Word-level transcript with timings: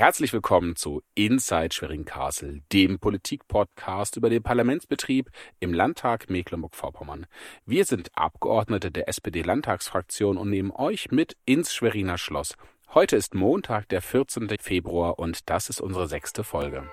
Herzlich 0.00 0.32
willkommen 0.32 0.76
zu 0.76 1.02
Inside 1.14 1.74
Schwerin 1.74 2.06
Castle, 2.06 2.62
dem 2.72 2.98
Politik-Podcast 3.00 4.16
über 4.16 4.30
den 4.30 4.42
Parlamentsbetrieb 4.42 5.30
im 5.58 5.74
Landtag 5.74 6.30
Mecklenburg-Vorpommern. 6.30 7.26
Wir 7.66 7.84
sind 7.84 8.08
Abgeordnete 8.14 8.90
der 8.90 9.10
SPD-Landtagsfraktion 9.10 10.38
und 10.38 10.48
nehmen 10.48 10.70
euch 10.70 11.10
mit 11.10 11.36
ins 11.44 11.74
Schweriner 11.74 12.16
Schloss. 12.16 12.56
Heute 12.94 13.16
ist 13.16 13.34
Montag, 13.34 13.90
der 13.90 14.00
14. 14.00 14.48
Februar 14.58 15.18
und 15.18 15.50
das 15.50 15.68
ist 15.68 15.82
unsere 15.82 16.08
sechste 16.08 16.44
Folge. 16.44 16.88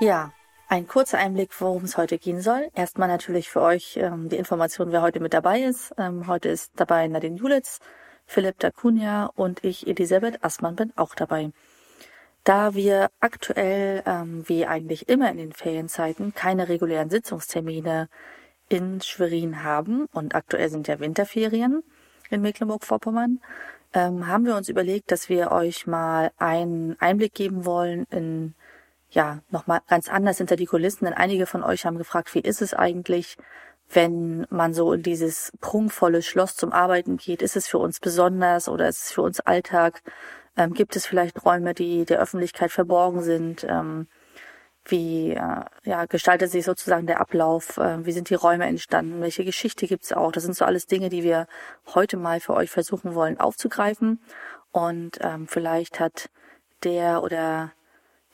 Ja, 0.00 0.32
ein 0.70 0.86
kurzer 0.86 1.18
Einblick, 1.18 1.50
worum 1.60 1.82
es 1.82 1.96
heute 1.96 2.16
gehen 2.16 2.40
soll. 2.40 2.68
Erstmal 2.74 3.08
natürlich 3.08 3.50
für 3.50 3.60
euch 3.60 3.96
ähm, 3.96 4.28
die 4.28 4.36
Information, 4.36 4.92
wer 4.92 5.02
heute 5.02 5.18
mit 5.18 5.34
dabei 5.34 5.62
ist. 5.62 5.92
Ähm, 5.98 6.28
heute 6.28 6.48
ist 6.48 6.70
dabei 6.76 7.08
Nadine 7.08 7.36
Julitz, 7.36 7.80
Philipp 8.24 8.56
Dacunia 8.60 9.32
und 9.34 9.64
ich, 9.64 9.88
Elisabeth 9.88 10.44
Assmann, 10.44 10.76
bin 10.76 10.92
auch 10.94 11.16
dabei. 11.16 11.50
Da 12.44 12.74
wir 12.74 13.10
aktuell, 13.18 14.04
ähm, 14.06 14.44
wie 14.48 14.64
eigentlich 14.64 15.08
immer 15.08 15.28
in 15.32 15.38
den 15.38 15.52
Ferienzeiten, 15.52 16.34
keine 16.34 16.68
regulären 16.68 17.10
Sitzungstermine 17.10 18.08
in 18.68 19.00
Schwerin 19.00 19.64
haben 19.64 20.06
und 20.12 20.36
aktuell 20.36 20.70
sind 20.70 20.86
ja 20.86 21.00
Winterferien 21.00 21.82
in 22.30 22.42
Mecklenburg-Vorpommern, 22.42 23.40
ähm, 23.92 24.28
haben 24.28 24.46
wir 24.46 24.54
uns 24.54 24.68
überlegt, 24.68 25.10
dass 25.10 25.28
wir 25.28 25.50
euch 25.50 25.88
mal 25.88 26.30
einen 26.38 26.96
Einblick 27.00 27.34
geben 27.34 27.64
wollen 27.64 28.06
in 28.10 28.54
ja, 29.10 29.40
nochmal 29.50 29.80
ganz 29.88 30.08
anders 30.08 30.38
hinter 30.38 30.56
die 30.56 30.66
Kulissen, 30.66 31.04
denn 31.04 31.14
einige 31.14 31.46
von 31.46 31.62
euch 31.62 31.84
haben 31.84 31.98
gefragt, 31.98 32.34
wie 32.34 32.40
ist 32.40 32.62
es 32.62 32.74
eigentlich, 32.74 33.36
wenn 33.92 34.46
man 34.50 34.72
so 34.72 34.92
in 34.92 35.02
dieses 35.02 35.52
prunkvolle 35.60 36.22
Schloss 36.22 36.56
zum 36.56 36.72
Arbeiten 36.72 37.16
geht? 37.16 37.42
Ist 37.42 37.56
es 37.56 37.66
für 37.66 37.78
uns 37.78 37.98
besonders 38.00 38.68
oder 38.68 38.88
ist 38.88 39.06
es 39.06 39.12
für 39.12 39.22
uns 39.22 39.40
Alltag? 39.40 40.02
Ähm, 40.56 40.74
gibt 40.74 40.94
es 40.96 41.06
vielleicht 41.06 41.44
Räume, 41.44 41.74
die 41.74 42.04
der 42.04 42.20
Öffentlichkeit 42.20 42.70
verborgen 42.70 43.22
sind? 43.22 43.64
Ähm, 43.68 44.06
wie 44.84 45.32
äh, 45.32 45.64
ja, 45.84 46.06
gestaltet 46.06 46.50
sich 46.50 46.64
sozusagen 46.64 47.06
der 47.06 47.20
Ablauf? 47.20 47.78
Äh, 47.78 48.04
wie 48.06 48.12
sind 48.12 48.30
die 48.30 48.34
Räume 48.34 48.66
entstanden? 48.66 49.20
Welche 49.20 49.44
Geschichte 49.44 49.86
gibt 49.86 50.04
es 50.04 50.12
auch? 50.12 50.32
Das 50.32 50.44
sind 50.44 50.56
so 50.56 50.64
alles 50.64 50.86
Dinge, 50.86 51.08
die 51.08 51.22
wir 51.22 51.46
heute 51.94 52.16
mal 52.16 52.40
für 52.40 52.54
euch 52.54 52.70
versuchen 52.70 53.14
wollen 53.14 53.40
aufzugreifen. 53.40 54.20
Und 54.72 55.18
ähm, 55.20 55.48
vielleicht 55.48 55.98
hat 56.00 56.30
der 56.84 57.22
oder 57.22 57.72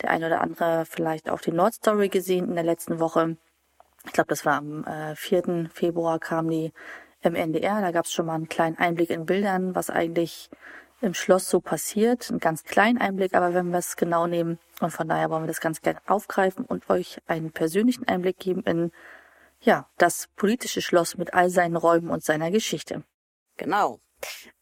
der 0.03 0.11
eine 0.11 0.27
oder 0.27 0.41
andere 0.41 0.85
vielleicht 0.87 1.31
auch 1.31 1.41
die 1.41 1.53
Nordstory 1.53 2.09
gesehen 2.09 2.49
in 2.49 2.55
der 2.55 2.65
letzten 2.65 3.01
Woche. 3.01 3.37
Ich 4.05 4.13
glaube, 4.13 4.29
das 4.29 4.45
war 4.45 4.59
am 4.59 4.85
äh, 4.85 5.17
4. 5.17 5.71
Februar 5.73 6.19
kam 6.19 6.49
die 6.49 6.73
im 7.23 7.35
NDR. 7.35 7.81
Da 7.81 7.91
gab 7.91 8.05
es 8.05 8.13
schon 8.13 8.27
mal 8.27 8.35
einen 8.35 8.49
kleinen 8.49 8.79
Einblick 8.79 9.11
in 9.11 9.27
Bildern, 9.27 9.75
was 9.75 9.91
eigentlich 9.91 10.51
im 11.01 11.15
Schloss 11.15 11.51
so 11.51 11.61
passiert. 11.61 12.31
Ein 12.31 12.39
ganz 12.39 12.65
kleinen 12.65 12.99
Einblick, 12.99 13.35
aber 13.35 13.55
wenn 13.55 13.71
wir 13.71 13.79
es 13.79 13.97
genau 13.97 14.27
nehmen, 14.27 14.59
und 14.81 14.91
von 14.91 15.09
daher 15.09 15.31
wollen 15.31 15.43
wir 15.43 15.49
das 15.49 15.61
ganz 15.61 15.81
gerne 15.81 16.01
aufgreifen 16.07 16.65
und 16.65 16.89
euch 16.91 17.21
einen 17.27 17.53
persönlichen 17.53 18.07
Einblick 18.09 18.39
geben 18.39 18.63
in 18.63 18.93
ja, 19.61 19.89
das 19.99 20.29
politische 20.37 20.83
Schloss 20.83 21.17
mit 21.17 21.35
all 21.35 21.51
seinen 21.51 21.77
Räumen 21.77 22.11
und 22.11 22.23
seiner 22.23 22.51
Geschichte. 22.51 23.03
Genau. 23.57 24.01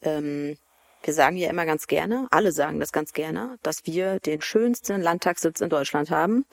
Ähm, 0.02 0.56
wir 1.04 1.14
sagen 1.14 1.36
ja 1.36 1.50
immer 1.50 1.66
ganz 1.66 1.86
gerne, 1.86 2.26
alle 2.30 2.52
sagen 2.52 2.80
das 2.80 2.92
ganz 2.92 3.12
gerne, 3.12 3.58
dass 3.62 3.86
wir 3.86 4.20
den 4.20 4.40
schönsten 4.40 5.02
Landtagssitz 5.02 5.60
in 5.60 5.68
Deutschland 5.68 6.10
haben. 6.10 6.46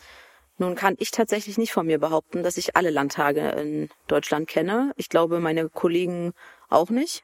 Nun 0.57 0.75
kann 0.75 0.95
ich 0.99 1.11
tatsächlich 1.11 1.57
nicht 1.57 1.71
von 1.71 1.87
mir 1.87 1.99
behaupten, 1.99 2.43
dass 2.43 2.57
ich 2.57 2.75
alle 2.75 2.91
Landtage 2.91 3.49
in 3.51 3.89
Deutschland 4.07 4.47
kenne. 4.47 4.91
Ich 4.95 5.09
glaube, 5.09 5.39
meine 5.39 5.69
Kollegen 5.69 6.33
auch 6.69 6.89
nicht. 6.89 7.23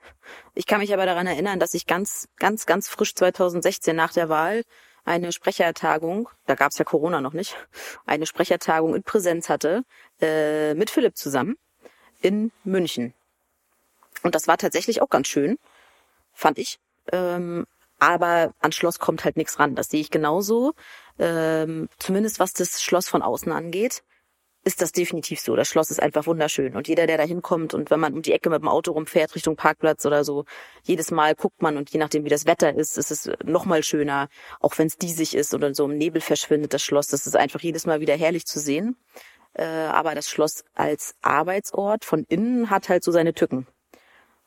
Ich 0.55 0.65
kann 0.65 0.79
mich 0.79 0.93
aber 0.93 1.05
daran 1.05 1.27
erinnern, 1.27 1.59
dass 1.59 1.73
ich 1.73 1.85
ganz, 1.85 2.27
ganz, 2.37 2.65
ganz 2.65 2.87
frisch 2.87 3.13
2016 3.13 3.95
nach 3.95 4.13
der 4.13 4.29
Wahl 4.29 4.63
eine 5.05 5.31
Sprechertagung, 5.31 6.29
da 6.47 6.55
gab 6.55 6.71
es 6.71 6.77
ja 6.77 6.85
Corona 6.85 7.21
noch 7.21 7.33
nicht, 7.33 7.55
eine 8.05 8.25
Sprechertagung 8.25 8.95
in 8.95 9.03
Präsenz 9.03 9.49
hatte, 9.49 9.83
äh, 10.19 10.73
mit 10.73 10.89
Philipp 10.89 11.15
zusammen 11.15 11.57
in 12.21 12.51
München. 12.63 13.13
Und 14.23 14.35
das 14.35 14.47
war 14.47 14.57
tatsächlich 14.57 15.01
auch 15.01 15.09
ganz 15.09 15.27
schön, 15.27 15.57
fand 16.33 16.57
ich. 16.57 16.79
Ähm, 17.11 17.65
aber 17.99 18.53
an 18.59 18.71
Schloss 18.71 18.99
kommt 18.99 19.25
halt 19.25 19.37
nichts 19.37 19.59
ran. 19.59 19.75
Das 19.75 19.89
sehe 19.89 20.01
ich 20.01 20.11
genauso. 20.11 20.73
Ähm, 21.19 21.89
zumindest 21.97 22.39
was 22.39 22.53
das 22.53 22.81
Schloss 22.81 23.09
von 23.09 23.21
außen 23.21 23.51
angeht, 23.51 24.03
ist 24.63 24.81
das 24.81 24.91
definitiv 24.91 25.39
so. 25.39 25.55
Das 25.55 25.69
Schloss 25.69 25.91
ist 25.91 26.01
einfach 26.01 26.27
wunderschön. 26.27 26.75
Und 26.75 26.87
jeder, 26.87 27.07
der 27.07 27.17
da 27.17 27.23
hinkommt 27.23 27.73
und 27.73 27.89
wenn 27.89 27.99
man 27.99 28.13
um 28.13 28.21
die 28.21 28.33
Ecke 28.33 28.49
mit 28.49 28.61
dem 28.61 28.67
Auto 28.67 28.91
rumfährt 28.91 29.33
Richtung 29.33 29.55
Parkplatz 29.55 30.05
oder 30.05 30.23
so, 30.23 30.43
jedes 30.83 31.09
Mal 31.09 31.35
guckt 31.35 31.61
man 31.61 31.77
und 31.77 31.89
je 31.89 31.99
nachdem, 31.99 32.25
wie 32.25 32.29
das 32.29 32.45
Wetter 32.45 32.75
ist, 32.75 32.97
ist 32.97 33.09
es 33.09 33.29
noch 33.43 33.65
mal 33.65 33.81
schöner. 33.81 34.27
Auch 34.59 34.77
wenn 34.77 34.87
es 34.87 34.97
diesig 34.97 35.35
ist 35.35 35.53
oder 35.53 35.73
so 35.73 35.85
im 35.85 35.97
Nebel 35.97 36.21
verschwindet 36.21 36.73
das 36.73 36.83
Schloss. 36.83 37.07
Das 37.07 37.25
ist 37.25 37.35
einfach 37.35 37.61
jedes 37.61 37.85
Mal 37.85 38.01
wieder 38.01 38.15
herrlich 38.15 38.45
zu 38.45 38.59
sehen. 38.59 38.97
Äh, 39.53 39.65
aber 39.65 40.13
das 40.15 40.29
Schloss 40.29 40.65
als 40.75 41.15
Arbeitsort 41.21 42.05
von 42.05 42.25
innen 42.27 42.69
hat 42.69 42.89
halt 42.89 43.03
so 43.03 43.11
seine 43.11 43.33
Tücken. 43.33 43.67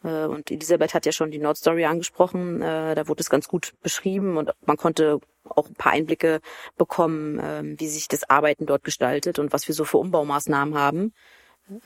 Äh, 0.05 0.25
und 0.27 0.51
Elisabeth 0.51 0.95
hat 0.95 1.07
ja 1.07 1.13
schon 1.13 1.31
die 1.31 1.39
Nordstory 1.39 1.85
angesprochen. 1.85 2.63
Äh, 2.63 2.95
da 2.95 3.09
wurde 3.09 3.21
es 3.21 3.31
ganz 3.31 3.49
gut 3.49 3.75
beschrieben 3.83 4.37
und 4.37 4.51
man 4.67 4.77
konnte 4.77 5.21
auch 5.45 5.69
ein 5.69 5.75
paar 5.75 5.93
Einblicke 5.93 6.41
bekommen, 6.77 7.41
ähm, 7.43 7.81
wie 7.81 7.89
sich 7.89 8.09
das 8.09 8.29
Arbeiten 8.29 8.67
dort 8.67 8.85
gestaltet 8.85 9.39
und 9.39 9.53
was 9.53 9.69
wir 9.69 9.75
so 9.75 9.85
für 9.85 9.99
Umbaumaßnahmen 9.99 10.77
haben. 10.77 11.13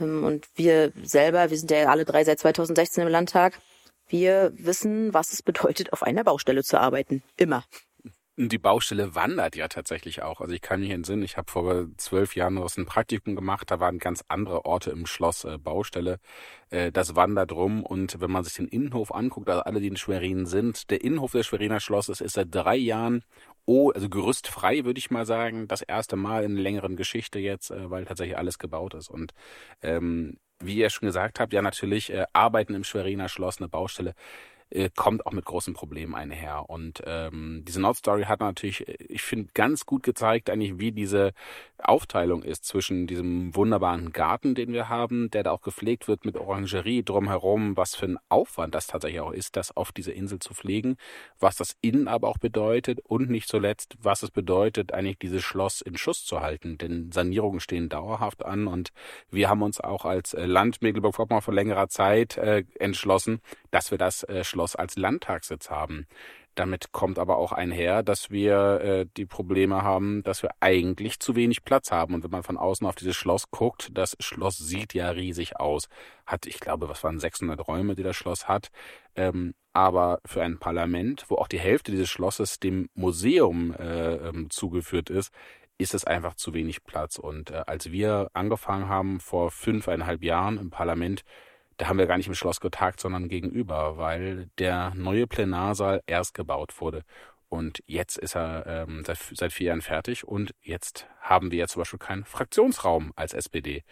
Ähm, 0.00 0.24
und 0.24 0.48
wir 0.54 0.92
selber, 1.02 1.50
wir 1.50 1.58
sind 1.58 1.70
ja 1.70 1.90
alle 1.90 2.04
drei 2.04 2.24
seit 2.24 2.38
2016 2.38 3.04
im 3.04 3.08
Landtag, 3.08 3.58
wir 4.08 4.52
wissen, 4.56 5.14
was 5.14 5.32
es 5.32 5.42
bedeutet, 5.42 5.92
auf 5.92 6.02
einer 6.02 6.24
Baustelle 6.24 6.62
zu 6.62 6.78
arbeiten. 6.78 7.22
Immer. 7.36 7.64
Die 8.36 8.58
Baustelle 8.58 9.14
wandert 9.14 9.54
ja 9.54 9.68
tatsächlich 9.68 10.22
auch. 10.22 10.40
Also 10.40 10.52
ich 10.54 10.60
kann 10.60 10.80
mich 10.80 10.90
entsinnen, 10.90 11.22
ich 11.22 11.36
habe 11.36 11.50
vor 11.50 11.86
zwölf 11.98 12.34
Jahren 12.34 12.60
was 12.60 12.76
ein 12.76 12.84
Praktikum 12.84 13.36
gemacht, 13.36 13.70
da 13.70 13.78
waren 13.78 13.98
ganz 13.98 14.24
andere 14.26 14.64
Orte 14.64 14.90
im 14.90 15.06
Schloss 15.06 15.44
äh, 15.44 15.56
Baustelle. 15.56 16.18
Äh, 16.70 16.90
das 16.90 17.14
wandert 17.14 17.52
rum 17.52 17.84
und 17.84 18.20
wenn 18.20 18.32
man 18.32 18.42
sich 18.42 18.54
den 18.54 18.66
Innenhof 18.66 19.14
anguckt, 19.14 19.48
also 19.48 19.62
alle, 19.62 19.80
die 19.80 19.86
in 19.86 19.96
Schwerin 19.96 20.46
sind, 20.46 20.90
der 20.90 21.04
Innenhof 21.04 21.30
des 21.30 21.46
Schweriner 21.46 21.78
Schlosses 21.78 22.20
ist 22.20 22.34
seit 22.34 22.52
drei 22.52 22.76
Jahren 22.76 23.22
oh, 23.66 23.90
also 23.90 24.08
gerüstfrei, 24.08 24.84
würde 24.84 24.98
ich 24.98 25.10
mal 25.10 25.26
sagen. 25.26 25.68
Das 25.68 25.82
erste 25.82 26.16
Mal 26.16 26.44
in 26.44 26.56
längeren 26.56 26.96
Geschichte 26.96 27.38
jetzt, 27.38 27.70
äh, 27.70 27.90
weil 27.90 28.04
tatsächlich 28.04 28.36
alles 28.36 28.58
gebaut 28.58 28.94
ist. 28.94 29.08
Und 29.08 29.32
ähm, 29.82 30.38
wie 30.60 30.76
ihr 30.76 30.90
schon 30.90 31.06
gesagt 31.06 31.40
habt, 31.40 31.52
ja 31.52 31.62
natürlich 31.62 32.10
äh, 32.12 32.24
arbeiten 32.32 32.74
im 32.74 32.84
Schweriner 32.84 33.28
Schloss 33.28 33.58
eine 33.58 33.68
Baustelle 33.68 34.14
äh, 34.74 34.90
kommt 34.94 35.24
auch 35.24 35.32
mit 35.32 35.44
großen 35.44 35.72
Problemen 35.72 36.14
einher. 36.14 36.68
Und 36.68 37.02
ähm, 37.06 37.62
diese 37.66 37.80
Nordstory 37.80 38.24
hat 38.24 38.40
natürlich, 38.40 38.86
ich 38.88 39.22
finde, 39.22 39.50
ganz 39.54 39.86
gut 39.86 40.02
gezeigt, 40.02 40.50
eigentlich, 40.50 40.78
wie 40.78 40.92
diese 40.92 41.32
Aufteilung 41.78 42.42
ist 42.42 42.64
zwischen 42.64 43.06
diesem 43.06 43.54
wunderbaren 43.54 44.12
Garten, 44.12 44.54
den 44.54 44.72
wir 44.72 44.88
haben, 44.88 45.30
der 45.30 45.44
da 45.44 45.52
auch 45.52 45.60
gepflegt 45.60 46.08
wird 46.08 46.24
mit 46.24 46.36
Orangerie 46.36 47.02
drumherum, 47.02 47.76
was 47.76 47.94
für 47.94 48.06
ein 48.06 48.18
Aufwand 48.28 48.74
das 48.74 48.86
tatsächlich 48.86 49.20
auch 49.20 49.32
ist, 49.32 49.56
das 49.56 49.76
auf 49.76 49.92
diese 49.92 50.12
Insel 50.12 50.38
zu 50.38 50.54
pflegen, 50.54 50.96
was 51.38 51.56
das 51.56 51.76
innen 51.80 52.08
aber 52.08 52.28
auch 52.28 52.38
bedeutet 52.38 53.00
und 53.00 53.30
nicht 53.30 53.48
zuletzt, 53.48 53.94
was 54.00 54.22
es 54.22 54.30
bedeutet, 54.30 54.92
eigentlich 54.92 55.18
dieses 55.18 55.42
Schloss 55.42 55.82
in 55.82 55.96
Schuss 55.96 56.24
zu 56.24 56.40
halten. 56.40 56.78
Denn 56.78 57.12
Sanierungen 57.12 57.60
stehen 57.60 57.88
dauerhaft 57.88 58.44
an 58.44 58.66
und 58.66 58.90
wir 59.30 59.48
haben 59.48 59.62
uns 59.62 59.80
auch 59.80 60.04
als 60.04 60.34
äh, 60.34 60.46
Land 60.46 60.82
Mecklenburg-Vorpommern 60.82 61.42
vor 61.42 61.54
längerer 61.54 61.88
Zeit 61.88 62.36
äh, 62.38 62.64
entschlossen, 62.78 63.40
dass 63.70 63.90
wir 63.90 63.98
das 63.98 64.22
äh, 64.24 64.42
Schloss 64.42 64.63
als 64.76 64.96
Landtagssitz 64.96 65.70
haben. 65.70 66.06
Damit 66.54 66.92
kommt 66.92 67.18
aber 67.18 67.36
auch 67.36 67.52
einher, 67.52 68.02
dass 68.02 68.30
wir 68.30 68.80
äh, 68.80 69.06
die 69.16 69.26
Probleme 69.26 69.82
haben, 69.82 70.22
dass 70.22 70.42
wir 70.42 70.50
eigentlich 70.60 71.18
zu 71.18 71.34
wenig 71.34 71.64
Platz 71.64 71.90
haben. 71.90 72.14
Und 72.14 72.22
wenn 72.22 72.30
man 72.30 72.44
von 72.44 72.56
außen 72.56 72.86
auf 72.86 72.94
dieses 72.94 73.16
Schloss 73.16 73.50
guckt, 73.50 73.90
das 73.92 74.16
Schloss 74.20 74.58
sieht 74.58 74.94
ja 74.94 75.10
riesig 75.10 75.56
aus. 75.58 75.88
Hat, 76.26 76.46
ich 76.46 76.60
glaube, 76.60 76.88
was 76.88 77.02
waren 77.02 77.18
600 77.18 77.66
Räume, 77.66 77.96
die 77.96 78.04
das 78.04 78.16
Schloss 78.16 78.46
hat. 78.46 78.68
Ähm, 79.16 79.54
aber 79.72 80.20
für 80.24 80.42
ein 80.42 80.58
Parlament, 80.58 81.24
wo 81.28 81.34
auch 81.36 81.48
die 81.48 81.58
Hälfte 81.58 81.90
dieses 81.90 82.08
Schlosses 82.08 82.60
dem 82.60 82.88
Museum 82.94 83.74
äh, 83.74 84.14
ähm, 84.14 84.48
zugeführt 84.50 85.10
ist, 85.10 85.32
ist 85.78 85.94
es 85.94 86.04
einfach 86.04 86.34
zu 86.34 86.54
wenig 86.54 86.84
Platz. 86.84 87.18
Und 87.18 87.50
äh, 87.50 87.64
als 87.66 87.90
wir 87.90 88.30
angefangen 88.32 88.88
haben 88.88 89.18
vor 89.18 89.50
fünfeinhalb 89.50 90.22
Jahren 90.22 90.58
im 90.58 90.70
Parlament, 90.70 91.24
da 91.76 91.88
haben 91.88 91.98
wir 91.98 92.06
gar 92.06 92.16
nicht 92.16 92.28
im 92.28 92.34
Schloss 92.34 92.60
getagt, 92.60 93.00
sondern 93.00 93.28
gegenüber, 93.28 93.96
weil 93.96 94.48
der 94.58 94.92
neue 94.94 95.26
Plenarsaal 95.26 96.02
erst 96.06 96.34
gebaut 96.34 96.80
wurde. 96.80 97.02
Und 97.48 97.82
jetzt 97.86 98.18
ist 98.18 98.34
er 98.34 98.66
ähm, 98.66 99.04
seit, 99.06 99.18
seit 99.32 99.52
vier 99.52 99.68
Jahren 99.68 99.82
fertig 99.82 100.26
und 100.26 100.54
jetzt 100.60 101.06
haben 101.20 101.52
wir 101.52 101.58
ja 101.58 101.66
zum 101.68 101.80
Beispiel 101.80 102.00
keinen 102.00 102.24
Fraktionsraum 102.24 103.12
als 103.14 103.32
SPD. 103.32 103.84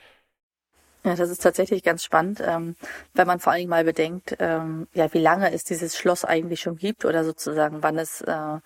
Ja, 1.04 1.16
das 1.16 1.30
ist 1.30 1.42
tatsächlich 1.42 1.82
ganz 1.82 2.04
spannend, 2.04 2.40
ähm, 2.44 2.76
wenn 3.12 3.26
man 3.26 3.40
vor 3.40 3.52
allem 3.52 3.68
mal 3.68 3.84
bedenkt, 3.84 4.36
ähm, 4.38 4.86
ja, 4.94 5.12
wie 5.12 5.20
lange 5.20 5.52
es 5.52 5.64
dieses 5.64 5.98
Schloss 5.98 6.24
eigentlich 6.24 6.60
schon 6.60 6.76
gibt 6.76 7.04
oder 7.04 7.24
sozusagen, 7.24 7.82
wann 7.82 7.98
es 7.98 8.20
äh, 8.20 8.58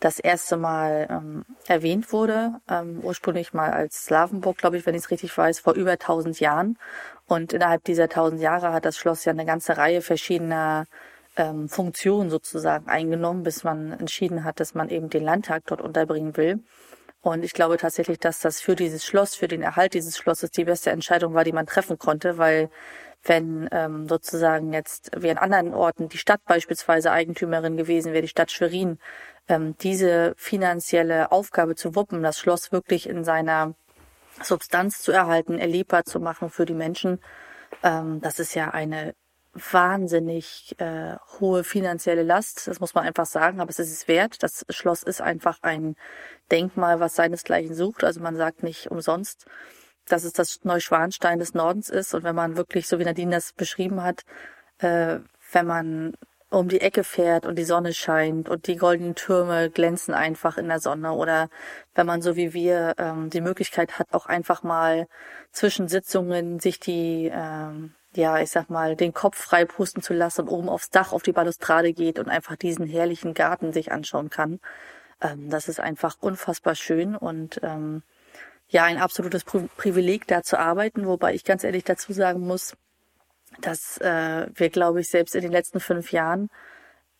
das 0.00 0.18
erste 0.18 0.56
Mal 0.56 1.06
ähm, 1.10 1.44
erwähnt 1.66 2.12
wurde, 2.12 2.60
ähm, 2.68 3.00
ursprünglich 3.02 3.54
mal 3.54 3.72
als 3.72 4.04
Slavenburg, 4.04 4.58
glaube 4.58 4.76
ich, 4.76 4.84
wenn 4.84 4.94
ich 4.94 5.04
es 5.04 5.10
richtig 5.10 5.36
weiß, 5.36 5.60
vor 5.60 5.74
über 5.74 5.92
1000 5.92 6.38
Jahren. 6.40 6.78
Und 7.26 7.52
innerhalb 7.52 7.84
dieser 7.84 8.04
1000 8.04 8.40
Jahre 8.40 8.72
hat 8.72 8.84
das 8.84 8.96
Schloss 8.98 9.24
ja 9.24 9.32
eine 9.32 9.46
ganze 9.46 9.76
Reihe 9.78 10.02
verschiedener 10.02 10.84
ähm, 11.36 11.68
Funktionen 11.68 12.30
sozusagen 12.30 12.88
eingenommen, 12.88 13.42
bis 13.42 13.64
man 13.64 13.92
entschieden 13.92 14.44
hat, 14.44 14.60
dass 14.60 14.74
man 14.74 14.90
eben 14.90 15.08
den 15.08 15.24
Landtag 15.24 15.64
dort 15.66 15.80
unterbringen 15.80 16.36
will. 16.36 16.60
Und 17.22 17.44
ich 17.44 17.54
glaube 17.54 17.76
tatsächlich, 17.76 18.18
dass 18.20 18.38
das 18.38 18.60
für 18.60 18.76
dieses 18.76 19.04
Schloss, 19.04 19.34
für 19.34 19.48
den 19.48 19.62
Erhalt 19.62 19.94
dieses 19.94 20.16
Schlosses 20.16 20.50
die 20.50 20.64
beste 20.64 20.90
Entscheidung 20.90 21.34
war, 21.34 21.42
die 21.42 21.52
man 21.52 21.66
treffen 21.66 21.98
konnte, 21.98 22.38
weil 22.38 22.70
wenn 23.26 23.68
ähm, 23.72 24.08
sozusagen 24.08 24.72
jetzt 24.72 25.10
wie 25.16 25.30
an 25.30 25.38
anderen 25.38 25.74
Orten 25.74 26.08
die 26.08 26.18
Stadt 26.18 26.40
beispielsweise 26.44 27.10
Eigentümerin 27.10 27.76
gewesen 27.76 28.12
wäre, 28.12 28.22
die 28.22 28.28
Stadt 28.28 28.50
Schwerin, 28.50 28.98
ähm, 29.48 29.76
diese 29.78 30.34
finanzielle 30.36 31.32
Aufgabe 31.32 31.74
zu 31.74 31.94
wuppen, 31.94 32.22
das 32.22 32.38
Schloss 32.38 32.72
wirklich 32.72 33.08
in 33.08 33.24
seiner 33.24 33.74
Substanz 34.42 35.00
zu 35.02 35.12
erhalten, 35.12 35.58
erlebbar 35.58 36.04
zu 36.04 36.20
machen 36.20 36.50
für 36.50 36.66
die 36.66 36.74
Menschen, 36.74 37.20
ähm, 37.82 38.20
das 38.20 38.38
ist 38.38 38.54
ja 38.54 38.70
eine 38.70 39.14
wahnsinnig 39.72 40.74
äh, 40.78 41.16
hohe 41.40 41.64
finanzielle 41.64 42.22
Last. 42.22 42.68
Das 42.68 42.80
muss 42.80 42.94
man 42.94 43.04
einfach 43.04 43.26
sagen, 43.26 43.60
aber 43.60 43.70
es 43.70 43.78
ist 43.78 43.92
es 43.92 44.08
wert. 44.08 44.42
Das 44.42 44.66
Schloss 44.68 45.02
ist 45.02 45.20
einfach 45.22 45.58
ein 45.62 45.96
Denkmal, 46.50 47.00
was 47.00 47.14
seinesgleichen 47.14 47.74
sucht. 47.74 48.04
Also 48.04 48.20
man 48.20 48.36
sagt 48.36 48.62
nicht 48.62 48.90
umsonst, 48.90 49.46
dass 50.06 50.24
es 50.24 50.32
das 50.32 50.60
Neuschwanstein 50.64 51.38
des 51.38 51.54
Nordens 51.54 51.88
ist. 51.88 52.14
Und 52.14 52.24
wenn 52.24 52.34
man 52.34 52.56
wirklich, 52.56 52.88
so 52.88 52.98
wie 52.98 53.04
Nadine 53.04 53.32
das 53.36 53.52
beschrieben 53.52 54.02
hat, 54.02 54.24
äh, 54.78 55.18
wenn 55.52 55.66
man 55.66 56.14
um 56.50 56.68
die 56.68 56.80
Ecke 56.80 57.02
fährt 57.04 57.44
und 57.44 57.56
die 57.56 57.64
Sonne 57.64 57.92
scheint 57.92 58.48
und 58.48 58.66
die 58.68 58.76
goldenen 58.76 59.14
Türme 59.16 59.68
glänzen 59.68 60.14
einfach 60.14 60.58
in 60.58 60.68
der 60.68 60.80
Sonne 60.80 61.12
oder 61.12 61.48
wenn 61.94 62.06
man 62.06 62.22
so 62.22 62.36
wie 62.36 62.52
wir 62.54 62.94
ähm, 62.98 63.30
die 63.30 63.40
Möglichkeit 63.40 63.98
hat, 63.98 64.06
auch 64.12 64.26
einfach 64.26 64.62
mal 64.62 65.08
zwischen 65.50 65.88
Sitzungen 65.88 66.60
sich 66.60 66.78
die 66.78 67.30
ähm, 67.34 67.94
ja, 68.16 68.40
ich 68.40 68.50
sag 68.50 68.70
mal, 68.70 68.96
den 68.96 69.12
Kopf 69.12 69.36
frei 69.36 69.64
pusten 69.64 70.02
zu 70.02 70.14
lassen 70.14 70.42
und 70.42 70.48
oben 70.48 70.68
aufs 70.68 70.90
Dach 70.90 71.12
auf 71.12 71.22
die 71.22 71.32
Balustrade 71.32 71.92
geht 71.92 72.18
und 72.18 72.28
einfach 72.28 72.56
diesen 72.56 72.86
herrlichen 72.86 73.34
Garten 73.34 73.72
sich 73.72 73.92
anschauen 73.92 74.30
kann. 74.30 74.60
Ähm, 75.20 75.50
das 75.50 75.68
ist 75.68 75.80
einfach 75.80 76.16
unfassbar 76.20 76.74
schön 76.74 77.14
und 77.16 77.60
ähm, 77.62 78.02
ja, 78.68 78.84
ein 78.84 78.98
absolutes 78.98 79.44
Pri 79.44 79.68
Privileg, 79.76 80.26
da 80.26 80.42
zu 80.42 80.58
arbeiten, 80.58 81.06
wobei 81.06 81.34
ich 81.34 81.44
ganz 81.44 81.64
ehrlich 81.64 81.84
dazu 81.84 82.12
sagen 82.12 82.40
muss, 82.40 82.76
dass 83.60 83.98
äh, 83.98 84.48
wir, 84.54 84.70
glaube 84.70 85.00
ich, 85.00 85.08
selbst 85.08 85.34
in 85.34 85.42
den 85.42 85.52
letzten 85.52 85.80
fünf 85.80 86.12
Jahren 86.12 86.48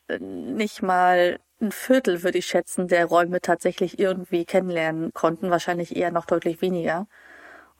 äh, 0.08 0.19
nicht 0.19 0.82
mal 0.82 1.38
ein 1.60 1.72
Viertel, 1.72 2.22
würde 2.22 2.38
ich 2.38 2.46
schätzen, 2.46 2.88
der 2.88 3.06
Räume 3.06 3.40
tatsächlich 3.40 3.98
irgendwie 3.98 4.44
kennenlernen 4.44 5.12
konnten, 5.14 5.50
wahrscheinlich 5.50 5.96
eher 5.96 6.10
noch 6.10 6.26
deutlich 6.26 6.60
weniger. 6.60 7.06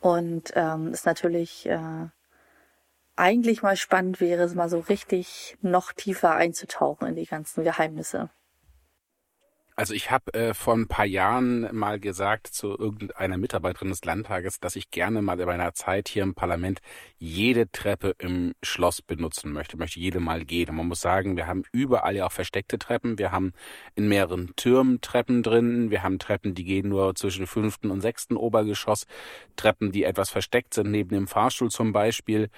Und 0.01 0.53
ähm, 0.55 0.93
ist 0.93 1.07
natürlich 1.07 1.67
äh, 1.67 2.09
eigentlich 3.17 3.63
mal 3.63 3.77
spannend 3.77 4.21
wäre, 4.21 4.45
es 4.45 4.55
mal 4.55 4.69
so 4.69 4.79
richtig 4.81 5.57
noch 5.63 5.93
tiefer 5.93 6.35
einzutauchen 6.35 7.09
in 7.09 7.17
die 7.17 7.27
ganzen 7.27 7.65
Geheimnisse. 7.65 8.31
Also 9.79 9.93
ich 9.93 10.11
habe 10.11 10.33
äh, 10.33 10.55
vor 10.55 10.73
ein 10.75 10.89
paar 10.89 11.05
Jahren 11.05 11.69
mal 11.77 12.01
gesagt 12.01 12.47
zu 12.47 12.79
irgendeiner 12.79 13.37
Mitarbeiterin 13.37 13.91
des 13.91 14.03
Landtages, 14.07 14.59
dass 14.59 14.75
ich 14.75 14.91
gerne 14.91 15.21
mal 15.21 15.39
in 15.39 15.47
meiner 15.47 15.75
Zeit 15.75 16.09
hier 16.09 16.23
im 16.23 16.35
Parlament 16.35 16.81
jede 17.19 17.71
Treppe 17.71 18.15
im 18.17 18.55
Schloss 18.63 19.03
benutzen 19.03 19.53
möchte, 19.53 19.77
möchte 19.77 20.01
jede 20.01 20.19
mal 20.19 20.47
gehen. 20.47 20.71
Und 20.71 20.77
man 20.77 20.89
muss 20.89 21.03
sagen, 21.03 21.37
wir 21.37 21.47
haben 21.47 21.63
überall 21.73 22.17
ja 22.17 22.25
auch 22.25 22.33
versteckte 22.33 22.79
Treppen. 22.79 23.19
Wir 23.19 23.33
haben 23.33 23.53
in 23.95 24.09
mehreren 24.09 24.55
Türmen 24.57 25.03
Treppen 25.03 25.43
drin. 25.43 25.91
Wir 25.91 26.03
haben 26.03 26.19
Treppen, 26.19 26.55
die 26.55 26.65
gehen 26.65 26.89
nur 26.89 27.15
zwischen 27.15 27.47
fünften 27.47 27.91
und 27.91 28.01
sechsten 28.01 28.39
Obergeschoss. 28.39 29.05
Treppen, 29.57 29.93
die 29.93 30.05
etwas 30.05 30.31
versteckt 30.31 30.73
sind, 30.73 30.91
neben 30.91 31.11
dem 31.11 31.27
Fahrstuhl 31.27 31.71
zum 31.71 31.93
Beispiel. 31.93 32.49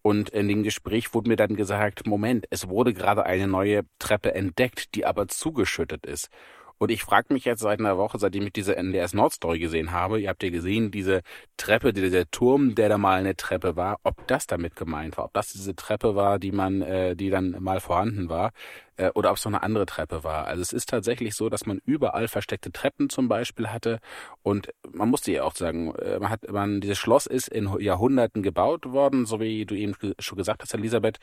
Und 0.00 0.30
in 0.30 0.46
dem 0.46 0.62
Gespräch 0.62 1.12
wurde 1.12 1.28
mir 1.28 1.36
dann 1.36 1.56
gesagt, 1.56 2.06
Moment, 2.06 2.46
es 2.50 2.68
wurde 2.68 2.94
gerade 2.94 3.26
eine 3.26 3.48
neue 3.48 3.82
Treppe 3.98 4.32
entdeckt, 4.32 4.94
die 4.94 5.04
aber 5.04 5.26
zugeschüttet 5.26 6.06
ist. 6.06 6.30
Und 6.78 6.90
ich 6.90 7.02
frage 7.02 7.32
mich 7.32 7.44
jetzt 7.44 7.60
seit 7.60 7.80
einer 7.80 7.98
Woche, 7.98 8.18
seitdem 8.18 8.46
ich 8.46 8.52
diese 8.52 8.76
NDS 8.76 9.14
Nord 9.14 9.32
Story 9.32 9.58
gesehen 9.58 9.92
habe, 9.92 10.20
ihr 10.20 10.28
habt 10.28 10.42
ja 10.42 10.50
gesehen, 10.50 10.90
diese 10.90 11.22
Treppe, 11.56 11.92
dieser 11.92 12.30
Turm, 12.30 12.74
der 12.74 12.88
da 12.88 12.98
mal 12.98 13.18
eine 13.18 13.36
Treppe 13.36 13.76
war, 13.76 13.98
ob 14.04 14.26
das 14.26 14.46
damit 14.46 14.76
gemeint 14.76 15.16
war, 15.18 15.26
ob 15.26 15.34
das 15.34 15.52
diese 15.52 15.74
Treppe 15.74 16.14
war, 16.14 16.38
die 16.38 16.52
man, 16.52 16.82
äh, 16.82 17.16
die 17.16 17.30
dann 17.30 17.56
mal 17.60 17.80
vorhanden 17.80 18.28
war 18.28 18.52
äh, 18.98 19.10
oder 19.14 19.30
ob 19.30 19.36
es 19.38 19.44
noch 19.44 19.52
eine 19.52 19.62
andere 19.62 19.86
Treppe 19.86 20.24
war. 20.24 20.46
Also 20.46 20.60
es 20.60 20.72
ist 20.72 20.88
tatsächlich 20.88 21.34
so, 21.34 21.48
dass 21.48 21.64
man 21.64 21.80
überall 21.86 22.28
versteckte 22.28 22.70
Treppen 22.70 23.08
zum 23.08 23.28
Beispiel 23.28 23.68
hatte 23.68 24.00
und 24.42 24.68
man 24.92 25.08
musste 25.08 25.32
ja 25.32 25.44
auch 25.44 25.54
sagen, 25.54 25.94
äh, 25.94 26.18
man 26.18 26.30
hat, 26.30 26.50
man, 26.50 26.80
dieses 26.80 26.98
Schloss 26.98 27.26
ist 27.26 27.48
in 27.48 27.68
Jahrhunderten 27.78 28.42
gebaut 28.42 28.86
worden, 28.86 29.24
so 29.24 29.40
wie 29.40 29.64
du 29.64 29.74
eben 29.74 29.94
schon 30.18 30.36
gesagt 30.36 30.62
hast, 30.62 30.74
Elisabeth. 30.74 31.18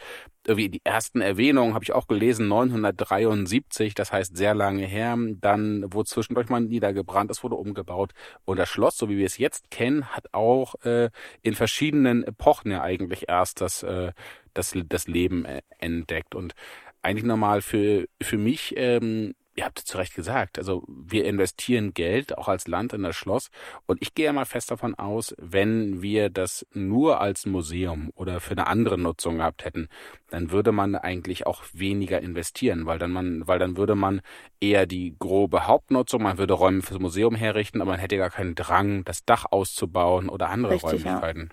Irgendwie 0.47 0.69
die 0.69 0.81
ersten 0.83 1.21
Erwähnungen 1.21 1.73
habe 1.73 1.83
ich 1.83 1.93
auch 1.93 2.07
gelesen, 2.07 2.47
973, 2.47 3.93
das 3.93 4.11
heißt 4.11 4.35
sehr 4.35 4.55
lange 4.55 4.85
her. 4.85 5.17
Dann 5.45 5.93
wurde 5.93 6.09
zwischendurch 6.09 6.49
mal 6.49 6.59
niedergebrannt, 6.59 7.29
es 7.29 7.43
wurde 7.43 7.55
umgebaut 7.55 8.13
und 8.45 8.57
das 8.57 8.67
Schloss, 8.69 8.97
so 8.97 9.09
wie 9.09 9.17
wir 9.17 9.27
es 9.27 9.37
jetzt 9.37 9.69
kennen, 9.69 10.05
hat 10.07 10.33
auch 10.33 10.73
äh, 10.83 11.11
in 11.43 11.53
verschiedenen 11.53 12.23
Epochen 12.23 12.71
ja 12.71 12.81
eigentlich 12.81 13.29
erst 13.29 13.61
das 13.61 13.83
äh, 13.83 14.11
das, 14.55 14.73
das 14.87 15.07
Leben 15.07 15.45
äh, 15.45 15.61
entdeckt. 15.77 16.33
Und 16.33 16.55
eigentlich 17.03 17.25
normal 17.25 17.61
für, 17.61 18.07
für 18.21 18.37
mich, 18.37 18.73
ähm, 18.77 19.35
ihr 19.55 19.63
habt 19.63 19.79
es 19.79 19.85
zu 19.85 19.97
Recht 19.97 20.13
gesagt, 20.13 20.57
also 20.57 20.83
wir 20.87 21.25
investieren 21.25 21.93
Geld 21.93 22.37
auch 22.37 22.49
als 22.49 22.67
Land 22.67 22.93
in 22.93 23.03
das 23.03 23.15
Schloss 23.15 23.49
und 23.85 24.01
ich 24.01 24.13
gehe 24.13 24.31
mal 24.33 24.45
fest 24.45 24.69
davon 24.69 24.95
aus, 24.95 25.33
wenn 25.37 26.01
wir 26.01 26.29
das 26.29 26.65
nur 26.73 27.21
als 27.21 27.45
Museum 27.45 28.11
oder 28.15 28.41
für 28.41 28.51
eine 28.51 28.67
andere 28.67 28.97
Nutzung 28.97 29.37
gehabt 29.37 29.63
hätten, 29.63 29.87
dann 30.29 30.51
würde 30.51 30.73
man 30.73 30.95
eigentlich 30.95 31.47
auch 31.47 31.63
weniger 31.71 32.21
investieren, 32.21 32.85
weil 32.85 32.99
dann 32.99 33.11
man, 33.11 33.47
weil 33.47 33.59
dann 33.59 33.77
würde 33.77 33.95
man 33.95 34.21
eher 34.59 34.85
die 34.85 35.15
grobe 35.17 35.67
Hauptnutzung, 35.67 36.21
man 36.21 36.37
würde 36.37 36.53
Räume 36.53 36.81
fürs 36.81 36.99
Museum 36.99 37.35
herrichten, 37.35 37.81
aber 37.81 37.91
man 37.91 37.99
hätte 37.99 38.17
gar 38.17 38.29
keinen 38.31 38.55
Drang, 38.55 39.05
das 39.05 39.23
Dach 39.23 39.45
auszubauen 39.49 40.27
oder 40.27 40.49
andere 40.49 40.73
Richtig, 40.73 41.05
Räumlichkeiten. 41.05 41.49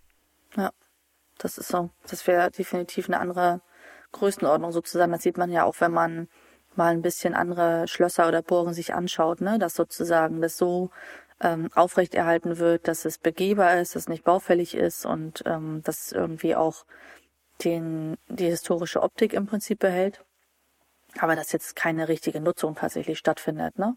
Ja. 0.56 0.64
ja, 0.64 0.70
das 1.38 1.56
ist 1.56 1.68
so. 1.68 1.90
Das 2.08 2.26
wäre 2.26 2.50
definitiv 2.50 3.08
eine 3.08 3.20
andere 3.20 3.60
Größenordnung 4.10 4.72
sozusagen. 4.72 5.12
Das 5.12 5.22
sieht 5.22 5.38
man 5.38 5.50
ja 5.50 5.64
auch, 5.64 5.80
wenn 5.80 5.92
man 5.92 6.28
mal 6.76 6.92
ein 6.92 7.02
bisschen 7.02 7.34
andere 7.34 7.86
Schlösser 7.88 8.28
oder 8.28 8.42
Burgen 8.42 8.74
sich 8.74 8.94
anschaut, 8.94 9.40
ne? 9.40 9.58
dass 9.58 9.74
sozusagen 9.74 10.40
das 10.40 10.56
so 10.56 10.90
ähm, 11.40 11.68
aufrechterhalten 11.74 12.58
wird, 12.58 12.88
dass 12.88 13.04
es 13.04 13.18
begehbar 13.18 13.80
ist, 13.80 13.94
dass 13.94 14.04
es 14.04 14.08
nicht 14.08 14.24
baufällig 14.24 14.74
ist 14.74 15.04
und 15.04 15.42
ähm, 15.46 15.82
dass 15.84 16.12
irgendwie 16.12 16.54
auch 16.54 16.84
den, 17.64 18.16
die 18.28 18.46
historische 18.46 19.02
Optik 19.02 19.32
im 19.32 19.46
Prinzip 19.46 19.80
behält. 19.80 20.24
Aber 21.18 21.36
dass 21.36 21.52
jetzt 21.52 21.76
keine 21.76 22.08
richtige 22.08 22.40
Nutzung 22.40 22.74
tatsächlich 22.74 23.18
stattfindet. 23.18 23.78
Ne? 23.78 23.96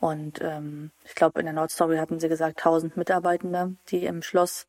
Und 0.00 0.40
ähm, 0.42 0.90
ich 1.04 1.14
glaube, 1.14 1.40
in 1.40 1.46
der 1.46 1.52
Nordstory 1.52 1.98
hatten 1.98 2.20
sie 2.20 2.28
gesagt, 2.28 2.58
1000 2.58 2.96
Mitarbeitende, 2.96 3.76
die 3.88 4.04
im 4.04 4.22
Schloss 4.22 4.66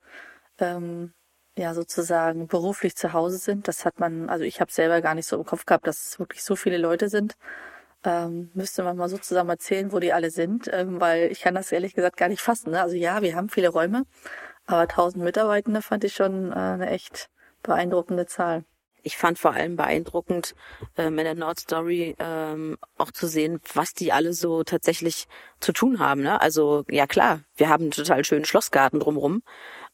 ähm, 0.60 1.13
ja 1.60 1.74
sozusagen 1.74 2.48
beruflich 2.48 2.96
zu 2.96 3.13
Hause 3.13 3.38
sind. 3.38 3.68
Das 3.68 3.86
hat 3.86 4.00
man, 4.00 4.30
also 4.30 4.44
ich 4.44 4.62
habe 4.62 4.72
selber 4.72 5.01
gar 5.01 5.16
nicht 5.16 5.28
so 5.28 5.38
im 5.38 5.46
Kopf 5.46 5.66
gehabt, 5.66 5.88
dass 5.88 6.06
es 6.06 6.20
wirklich 6.20 6.44
so 6.44 6.56
viele 6.56 6.78
Leute 6.78 7.10
sind. 7.10 7.36
Ähm, 8.04 8.50
müsste 8.54 8.84
man 8.84 8.96
mal 8.96 9.10
so 9.10 9.18
zusammen 9.18 9.50
erzählen, 9.50 9.92
wo 9.92 10.00
die 10.00 10.13
alle 10.13 10.32
sind, 10.32 10.70
ähm, 10.72 11.01
weil 11.01 11.32
ich 11.32 11.42
kann 11.42 11.56
das 11.56 11.72
ehrlich 11.72 11.94
gesagt 11.94 12.16
gar 12.18 12.30
nicht 12.30 12.42
fassen. 12.42 12.72
Ne? 12.72 12.82
Also 12.82 12.96
ja, 12.96 13.22
wir 13.22 13.36
haben 13.36 13.50
viele 13.50 13.70
Räume, 13.70 14.06
aber 14.66 14.82
1000 14.82 15.24
Mitarbeitende 15.24 15.82
fand 15.82 16.06
ich 16.06 16.13
schon 16.16 16.51
äh, 16.51 16.56
eine 16.56 16.89
echt 16.89 17.30
beeindruckende 17.62 18.25
Zahl. 18.25 18.63
Ich 19.01 19.18
fand 19.18 19.39
vor 19.39 19.54
allem 19.54 19.75
beeindruckend 19.75 20.56
ähm, 20.98 21.18
in 21.20 21.25
der 21.25 21.36
Nord 21.36 21.60
Story 21.60 22.16
ähm, 22.20 22.78
auch 22.98 23.12
zu 23.12 23.28
sehen, 23.28 23.60
was 23.74 23.94
die 23.94 24.12
alle 24.12 24.34
so 24.34 24.63
tatsächlich 24.63 25.28
zu 25.60 25.72
tun 25.72 26.00
haben. 26.00 26.22
Ne? 26.22 26.39
Also 26.39 26.84
ja 26.89 27.08
klar, 27.08 27.42
wir 27.56 27.70
haben 27.70 27.84
einen 27.84 27.92
total 27.92 28.24
schönen 28.25 28.46
Schlossgarten 28.46 29.00
drumrum, 29.00 29.42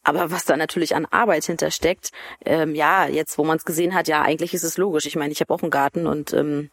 aber 0.05 0.31
was 0.31 0.45
da 0.45 0.55
natürlich 0.55 0.95
an 0.95 1.05
Arbeit 1.09 1.45
hintersteckt, 1.45 2.11
ähm, 2.45 2.75
ja, 2.75 3.07
jetzt 3.07 3.37
wo 3.37 3.43
man 3.43 3.57
es 3.57 3.65
gesehen 3.65 3.93
hat, 3.93 4.07
ja, 4.07 4.21
eigentlich 4.21 4.53
ist 4.53 4.63
es 4.63 4.77
logisch. 4.77 5.05
Ich 5.07 5.15
meine, 5.15 5.31
ich 5.31 5.41
habe 5.41 5.53
auch 5.53 5.61
einen 5.61 5.71
Garten 5.71 6.07
und 6.07 6.31
ähm, 6.33 6.69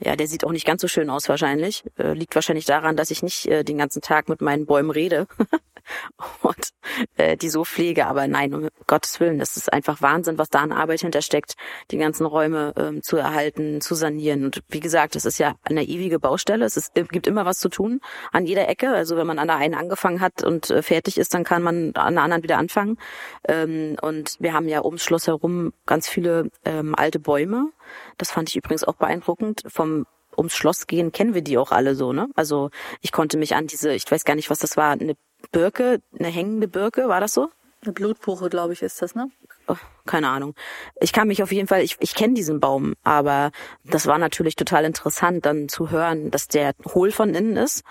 ja, 0.00 0.16
der 0.16 0.28
sieht 0.28 0.44
auch 0.44 0.52
nicht 0.52 0.66
ganz 0.66 0.82
so 0.82 0.88
schön 0.88 1.08
aus 1.08 1.28
wahrscheinlich. 1.28 1.82
Äh, 1.98 2.12
liegt 2.12 2.34
wahrscheinlich 2.34 2.66
daran, 2.66 2.96
dass 2.96 3.10
ich 3.10 3.22
nicht 3.22 3.46
äh, 3.46 3.64
den 3.64 3.78
ganzen 3.78 4.02
Tag 4.02 4.28
mit 4.28 4.40
meinen 4.42 4.66
Bäumen 4.66 4.90
rede. 4.90 5.26
und 6.42 6.70
äh, 7.16 7.36
die 7.36 7.48
so 7.48 7.64
pflege. 7.64 8.06
Aber 8.06 8.26
nein, 8.26 8.54
um 8.54 8.68
Gottes 8.86 9.20
Willen, 9.20 9.38
das 9.38 9.56
ist 9.56 9.72
einfach 9.72 10.02
Wahnsinn, 10.02 10.38
was 10.38 10.50
da 10.50 10.60
an 10.60 10.72
Arbeit 10.72 11.00
hintersteckt, 11.00 11.54
die 11.90 11.98
ganzen 11.98 12.26
Räume 12.26 12.72
ähm, 12.76 13.02
zu 13.02 13.16
erhalten, 13.16 13.80
zu 13.80 13.94
sanieren. 13.94 14.44
Und 14.44 14.62
wie 14.68 14.80
gesagt, 14.80 15.16
es 15.16 15.24
ist 15.24 15.38
ja 15.38 15.54
eine 15.62 15.84
ewige 15.84 16.18
Baustelle. 16.18 16.64
Es 16.64 16.76
ist, 16.76 16.94
gibt 16.94 17.26
immer 17.26 17.44
was 17.44 17.58
zu 17.58 17.68
tun 17.68 18.00
an 18.32 18.46
jeder 18.46 18.68
Ecke. 18.68 18.90
Also 18.90 19.16
wenn 19.16 19.26
man 19.26 19.38
an 19.38 19.48
der 19.48 19.56
einen 19.56 19.74
angefangen 19.74 20.20
hat 20.20 20.42
und 20.42 20.70
äh, 20.70 20.82
fertig 20.82 21.18
ist, 21.18 21.34
dann 21.34 21.44
kann 21.44 21.62
man 21.62 21.92
an 21.94 22.14
der 22.14 22.24
anderen 22.24 22.42
wieder 22.42 22.58
anfangen. 22.58 22.98
Ähm, 23.46 23.96
und 24.00 24.36
wir 24.40 24.52
haben 24.52 24.68
ja 24.68 24.84
ums 24.84 25.04
Schloss 25.04 25.26
herum 25.26 25.72
ganz 25.86 26.08
viele 26.08 26.50
ähm, 26.64 26.94
alte 26.94 27.18
Bäume. 27.18 27.70
Das 28.18 28.30
fand 28.30 28.48
ich 28.48 28.56
übrigens 28.56 28.84
auch 28.84 28.94
beeindruckend. 28.94 29.62
Vom 29.66 30.06
ums 30.36 30.54
Schloss 30.54 30.86
gehen, 30.86 31.12
kennen 31.12 31.34
wir 31.34 31.42
die 31.42 31.58
auch 31.58 31.70
alle 31.70 31.94
so, 31.94 32.12
ne? 32.12 32.28
Also 32.34 32.70
ich 33.00 33.12
konnte 33.12 33.38
mich 33.38 33.54
an 33.54 33.66
diese, 33.66 33.92
ich 33.92 34.10
weiß 34.10 34.24
gar 34.24 34.34
nicht, 34.34 34.50
was 34.50 34.58
das 34.58 34.76
war, 34.76 34.90
eine 34.90 35.14
Birke, 35.50 36.00
eine 36.18 36.28
hängende 36.28 36.68
Birke, 36.68 37.08
war 37.08 37.20
das 37.20 37.34
so? 37.34 37.50
Eine 37.82 37.92
Blutbuche, 37.92 38.48
glaube 38.48 38.72
ich, 38.72 38.82
ist 38.82 39.02
das, 39.02 39.14
ne? 39.14 39.30
Oh, 39.66 39.76
keine 40.04 40.28
Ahnung. 40.28 40.54
Ich 41.00 41.12
kann 41.12 41.28
mich 41.28 41.42
auf 41.42 41.50
jeden 41.50 41.68
Fall, 41.68 41.82
ich, 41.82 41.96
ich 42.00 42.14
kenne 42.14 42.34
diesen 42.34 42.60
Baum, 42.60 42.94
aber 43.02 43.50
das 43.84 44.06
war 44.06 44.18
natürlich 44.18 44.56
total 44.56 44.84
interessant, 44.84 45.46
dann 45.46 45.68
zu 45.68 45.90
hören, 45.90 46.30
dass 46.30 46.48
der 46.48 46.74
hohl 46.94 47.10
von 47.10 47.34
innen 47.34 47.56
ist 47.56 47.82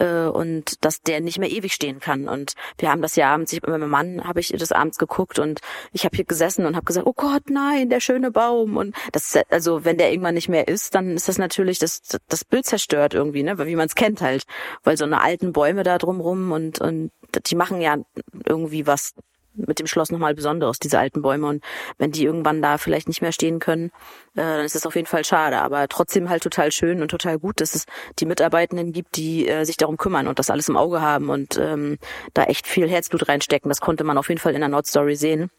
äh, 0.00 0.24
und 0.24 0.84
dass 0.84 1.02
der 1.02 1.20
nicht 1.20 1.38
mehr 1.38 1.50
ewig 1.50 1.72
stehen 1.72 2.00
kann. 2.00 2.28
Und 2.28 2.54
wir 2.78 2.90
haben 2.90 3.02
das 3.02 3.14
ja 3.14 3.32
abends, 3.32 3.52
ich, 3.52 3.62
mit 3.62 3.70
meinem 3.70 3.90
Mann 3.90 4.24
habe 4.24 4.40
ich 4.40 4.48
das 4.48 4.72
abends 4.72 4.98
geguckt 4.98 5.38
und 5.38 5.60
ich 5.92 6.04
habe 6.04 6.16
hier 6.16 6.24
gesessen 6.24 6.66
und 6.66 6.74
habe 6.74 6.86
gesagt, 6.86 7.06
oh 7.06 7.12
Gott, 7.14 7.48
nein, 7.48 7.90
der 7.90 8.00
schöne 8.00 8.32
Baum. 8.32 8.76
Und 8.76 8.96
das, 9.12 9.38
also 9.50 9.84
wenn 9.84 9.98
der 9.98 10.10
irgendwann 10.10 10.34
nicht 10.34 10.48
mehr 10.48 10.66
ist, 10.66 10.96
dann 10.96 11.14
ist 11.14 11.28
das 11.28 11.38
natürlich 11.38 11.78
das, 11.78 12.02
das 12.28 12.44
Bild 12.44 12.66
zerstört 12.66 13.14
irgendwie, 13.14 13.44
ne? 13.44 13.56
Wie 13.64 13.76
man 13.76 13.86
es 13.86 13.94
kennt 13.94 14.20
halt. 14.20 14.44
Weil 14.82 14.96
so 14.96 15.04
eine 15.04 15.20
alten 15.20 15.52
Bäume 15.52 15.84
da 15.84 15.98
drumrum 15.98 16.50
und, 16.50 16.80
und 16.80 17.12
die 17.46 17.54
machen 17.54 17.80
ja 17.80 17.98
irgendwie 18.46 18.86
was 18.86 19.14
mit 19.54 19.78
dem 19.78 19.86
Schloss 19.86 20.10
nochmal 20.10 20.34
Besonderes, 20.34 20.78
diese 20.78 20.98
alten 20.98 21.22
Bäume. 21.22 21.46
Und 21.46 21.64
wenn 21.98 22.12
die 22.12 22.24
irgendwann 22.24 22.62
da 22.62 22.78
vielleicht 22.78 23.08
nicht 23.08 23.22
mehr 23.22 23.32
stehen 23.32 23.58
können, 23.58 23.90
äh, 24.34 24.42
dann 24.42 24.64
ist 24.64 24.74
das 24.74 24.86
auf 24.86 24.94
jeden 24.94 25.06
Fall 25.06 25.24
schade. 25.24 25.60
Aber 25.60 25.88
trotzdem 25.88 26.28
halt 26.28 26.42
total 26.42 26.72
schön 26.72 27.02
und 27.02 27.08
total 27.08 27.38
gut, 27.38 27.60
dass 27.60 27.74
es 27.74 27.86
die 28.18 28.26
Mitarbeitenden 28.26 28.92
gibt, 28.92 29.16
die 29.16 29.48
äh, 29.48 29.64
sich 29.64 29.76
darum 29.76 29.96
kümmern 29.96 30.28
und 30.28 30.38
das 30.38 30.50
alles 30.50 30.68
im 30.68 30.76
Auge 30.76 31.00
haben 31.00 31.30
und 31.30 31.56
ähm, 31.58 31.98
da 32.34 32.44
echt 32.44 32.66
viel 32.66 32.88
Herzblut 32.88 33.28
reinstecken. 33.28 33.68
Das 33.68 33.80
konnte 33.80 34.04
man 34.04 34.18
auf 34.18 34.28
jeden 34.28 34.40
Fall 34.40 34.54
in 34.54 34.60
der 34.60 34.68
Nordstory 34.68 35.16
sehen, 35.16 35.50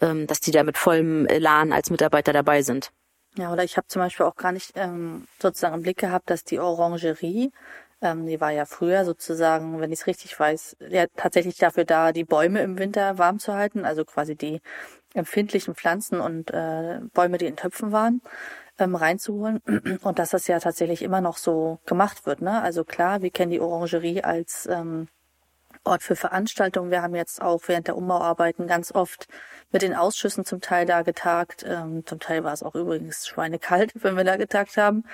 ähm, 0.00 0.26
dass 0.26 0.40
die 0.40 0.50
da 0.50 0.64
mit 0.64 0.78
vollem 0.78 1.26
Elan 1.26 1.72
als 1.72 1.90
Mitarbeiter 1.90 2.32
dabei 2.32 2.62
sind. 2.62 2.90
Ja, 3.38 3.52
oder 3.52 3.64
ich 3.64 3.76
habe 3.76 3.86
zum 3.86 4.00
Beispiel 4.00 4.24
auch 4.24 4.36
gar 4.36 4.52
nicht 4.52 4.72
ähm, 4.76 5.26
sozusagen 5.38 5.74
im 5.74 5.82
Blick 5.82 5.98
gehabt, 5.98 6.30
dass 6.30 6.42
die 6.42 6.58
Orangerie 6.58 7.52
ähm, 8.02 8.26
die 8.26 8.40
war 8.40 8.50
ja 8.50 8.64
früher 8.66 9.04
sozusagen, 9.04 9.80
wenn 9.80 9.92
ich 9.92 10.00
es 10.00 10.06
richtig 10.06 10.38
weiß, 10.38 10.76
ja 10.88 11.06
tatsächlich 11.16 11.56
dafür 11.58 11.84
da, 11.84 12.12
die 12.12 12.24
Bäume 12.24 12.60
im 12.60 12.78
Winter 12.78 13.18
warm 13.18 13.38
zu 13.38 13.54
halten, 13.54 13.84
also 13.84 14.04
quasi 14.04 14.36
die 14.36 14.60
empfindlichen 15.14 15.74
Pflanzen 15.74 16.20
und 16.20 16.50
äh, 16.50 17.00
Bäume, 17.14 17.38
die 17.38 17.46
in 17.46 17.56
Töpfen 17.56 17.92
waren, 17.92 18.20
ähm, 18.78 18.94
reinzuholen. 18.94 19.60
Und 20.02 20.18
dass 20.18 20.30
das 20.30 20.46
ja 20.46 20.58
tatsächlich 20.60 21.02
immer 21.02 21.20
noch 21.20 21.38
so 21.38 21.78
gemacht 21.86 22.26
wird. 22.26 22.42
Ne? 22.42 22.60
Also 22.60 22.84
klar, 22.84 23.22
wir 23.22 23.30
kennen 23.30 23.50
die 23.50 23.60
Orangerie 23.60 24.22
als 24.22 24.66
ähm, 24.70 25.08
Ort 25.84 26.02
für 26.02 26.16
Veranstaltungen. 26.16 26.90
Wir 26.90 27.02
haben 27.02 27.14
jetzt 27.14 27.40
auch 27.40 27.62
während 27.66 27.86
der 27.86 27.96
Umbauarbeiten 27.96 28.66
ganz 28.66 28.92
oft 28.92 29.28
mit 29.72 29.82
den 29.82 29.94
Ausschüssen 29.94 30.44
zum 30.44 30.60
Teil 30.60 30.84
da 30.84 31.02
getagt. 31.02 31.64
Ähm, 31.66 32.04
zum 32.06 32.18
Teil 32.20 32.44
war 32.44 32.52
es 32.52 32.62
auch 32.62 32.74
übrigens 32.74 33.26
schweinekalt, 33.26 33.92
wenn 34.02 34.16
wir 34.16 34.24
da 34.24 34.36
getagt 34.36 34.76
haben. 34.76 35.04